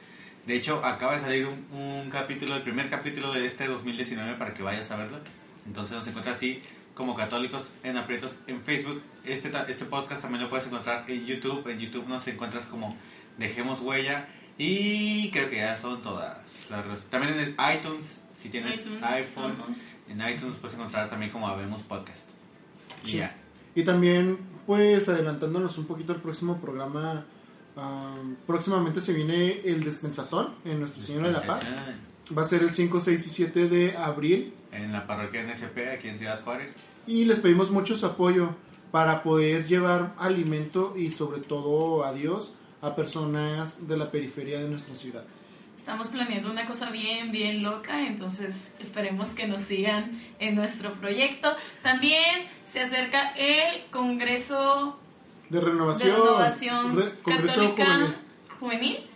[0.47, 4.55] De hecho, acaba de salir un, un capítulo, el primer capítulo de este 2019 para
[4.55, 5.19] que vayas a verlo.
[5.67, 6.63] Entonces nos encuentras así
[6.97, 9.03] como Católicos en Aprietos en Facebook.
[9.25, 11.69] Este, este podcast también lo puedes encontrar en YouTube.
[11.69, 12.97] En YouTube nos encuentras como
[13.39, 14.29] Dejemos Huella.
[14.57, 16.39] Y creo que ya son todas
[16.71, 19.79] las También en el iTunes, si tienes iTunes, iPhone, estamos.
[20.09, 22.27] en iTunes puedes encontrar también como Habemos Podcast.
[23.05, 23.37] Y ya.
[23.75, 27.27] Y también, pues, adelantándonos un poquito al próximo programa,
[27.77, 28.15] ah,
[28.47, 31.61] próximamente se viene el Despensatón en Nuestra Señora de la Paz.
[32.37, 34.53] Va a ser el 5, 6 y 7 de abril.
[34.73, 36.75] En la parroquia NSP, aquí en Ciudad Juárez.
[37.07, 38.51] Y les pedimos mucho su apoyo
[38.91, 44.69] para poder llevar alimento y sobre todo a Dios a personas de la periferia de
[44.69, 45.25] nuestra ciudad.
[45.77, 51.55] Estamos planeando una cosa bien, bien loca, entonces esperemos que nos sigan en nuestro proyecto.
[51.83, 54.99] También se acerca el Congreso
[55.49, 56.17] De de renovación.
[56.17, 58.15] Renovación Re- Congreso Católica Juvenil.
[58.61, 59.11] Juvenil.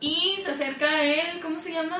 [0.00, 1.98] y se acerca el, ¿cómo se llama?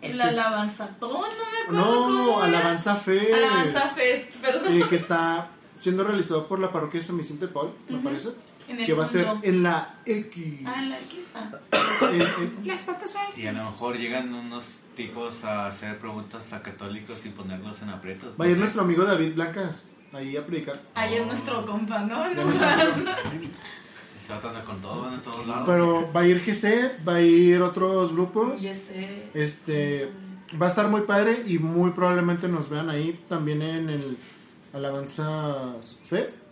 [0.00, 2.06] El Alabanzatón, no me acuerdo.
[2.10, 2.42] No, cómo.
[2.42, 3.32] Alabanza Fest.
[3.32, 4.72] Alabanza Fest, perdón.
[4.72, 5.48] eh, que está
[5.78, 8.30] siendo realizado por la parroquia de San Vicente Paul, me parece.
[8.68, 10.60] En el Que va a ser en la X.
[10.66, 11.28] Ah, en la X.
[11.34, 11.50] Ah.
[12.10, 13.40] En- en- Las fotos hay.
[13.42, 14.64] Y a lo mejor llegan unos
[14.96, 18.34] tipos a hacer preguntas a católicos y ponerlos en aprietos.
[18.40, 19.86] va a ir nuestro amigo David Blancas
[20.16, 20.82] ahí a predicar.
[20.94, 22.32] Ahí es nuestro compa, ¿no?
[22.34, 22.94] No más.
[24.26, 25.64] Se va a con todo, en todos lados.
[25.66, 28.60] Pero va a ir GC, va a ir otros grupos.
[28.60, 29.28] Ya sé.
[29.34, 30.10] Este,
[30.60, 34.18] va a estar muy padre y muy probablemente nos vean ahí también en el
[34.72, 36.42] Alabanza Fest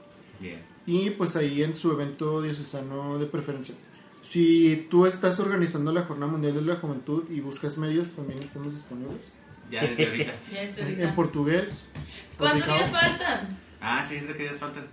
[0.40, 0.62] Bien.
[0.86, 3.74] y pues ahí en su evento diocesano de preferencia.
[4.22, 8.72] Si tú estás organizando la Jornada Mundial de la Juventud y buscas medios, también estamos
[8.72, 9.32] disponibles.
[9.70, 10.32] Ya desde ahorita.
[10.52, 11.02] Ya En, ahorita.
[11.02, 11.84] en portugués.
[12.38, 13.58] ¿Cuántos días faltan?
[13.80, 14.86] Ah, sí, es lo que días faltan.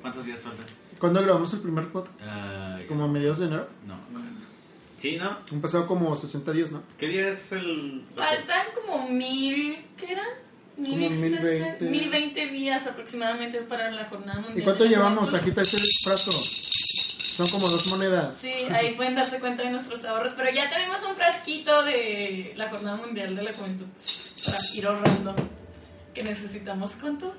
[0.00, 0.66] ¿Cuántos días faltan?
[0.98, 2.18] ¿Cuándo grabamos el primer podcast?
[2.24, 3.68] Ah, Como a mediados de enero.
[3.86, 3.96] No.
[4.98, 5.36] Sí, ¿no?
[5.50, 6.82] Han pasado como 60 días, ¿no?
[6.96, 8.04] ¿Qué día es el...?
[8.14, 10.26] Faltan como mil, ¿qué eran?
[10.76, 11.84] Mil, Como mil sesen- veinte.
[11.86, 14.60] mil veinte días aproximadamente para la jornada mundial.
[14.60, 15.28] ¿Y cuánto llevamos?
[15.30, 15.38] juventud.
[15.48, 16.30] Agita ese frasco.
[16.30, 18.36] Son como dos monedas.
[18.36, 22.68] Sí, ahí pueden darse cuenta de nuestros ahorros, pero ya tenemos un frasquito de la
[22.70, 23.86] jornada mundial de la juventud
[24.44, 25.34] para ir ahorrando.
[26.14, 27.34] Que necesitamos cuánto?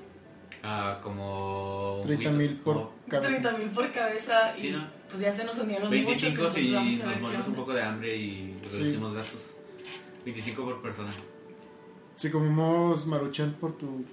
[0.62, 1.96] Ah, como...
[2.00, 3.28] un 30 poquito, mil por cabeza.
[3.28, 4.88] 30 mil por cabeza y Sí, ¿no?
[5.08, 8.16] pues ya se nos unieron 25 muchos, si nos qué morimos un poco de hambre
[8.16, 9.50] y reducimos gastos.
[10.24, 11.10] 25 por persona.
[12.16, 14.04] Si comemos maruchan por tu...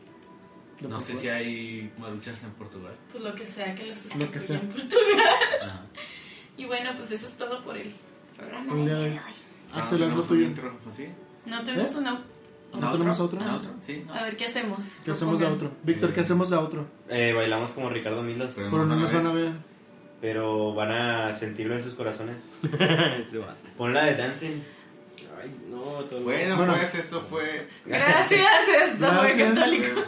[0.81, 1.17] No sé Portugal.
[1.21, 2.95] si hay maruchas en Portugal.
[3.11, 4.59] Pues lo que sea que les Lo que sea.
[4.59, 5.19] en Portugal.
[5.63, 5.85] Ajá.
[6.57, 7.93] Y bueno, pues eso es todo por el
[8.35, 8.75] programa.
[8.75, 9.19] De hoy.
[9.73, 10.45] Ah, tenemos un tuyo.
[10.47, 11.07] intro, ¿así?
[11.45, 11.97] No tenemos ¿Eh?
[11.99, 12.23] una...
[12.79, 13.39] ¿No tenemos otro?
[13.39, 13.71] ¿Un outro?
[13.81, 14.13] Sí, no.
[14.13, 14.97] A ver, ¿qué hacemos?
[15.03, 15.71] ¿Qué hacemos de otro?
[15.83, 16.85] Víctor, ¿qué hacemos de otro?
[17.09, 19.51] Eh, bailamos como Ricardo Milos, Pero Pero no nos van a a ver.
[20.21, 22.43] pero van a sentirlo en sus corazones.
[22.61, 23.55] Vato.
[23.77, 24.61] Ponla de dancing.
[25.41, 26.73] Ay, no, todo Bueno, Bueno.
[26.75, 27.67] pues esto fue...
[27.85, 30.01] Gracias, esto fue católico.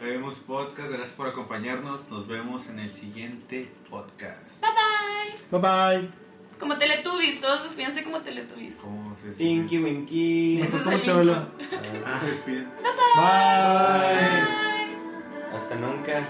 [0.00, 2.10] Vemos podcast, gracias por acompañarnos.
[2.10, 4.60] Nos vemos en el siguiente podcast.
[4.60, 5.60] Bye bye.
[5.60, 6.25] Bye bye.
[6.58, 8.76] Como Teletubbies, todos despídense como Teletubbies.
[8.76, 10.58] ¿Cómo se Tinky Winky.
[10.62, 11.34] Mejor es como el Chabelo.
[12.04, 12.68] ¿Cómo se despiden?
[12.82, 13.22] Bye.
[13.22, 14.46] Bye.
[15.54, 16.26] Hasta nunca.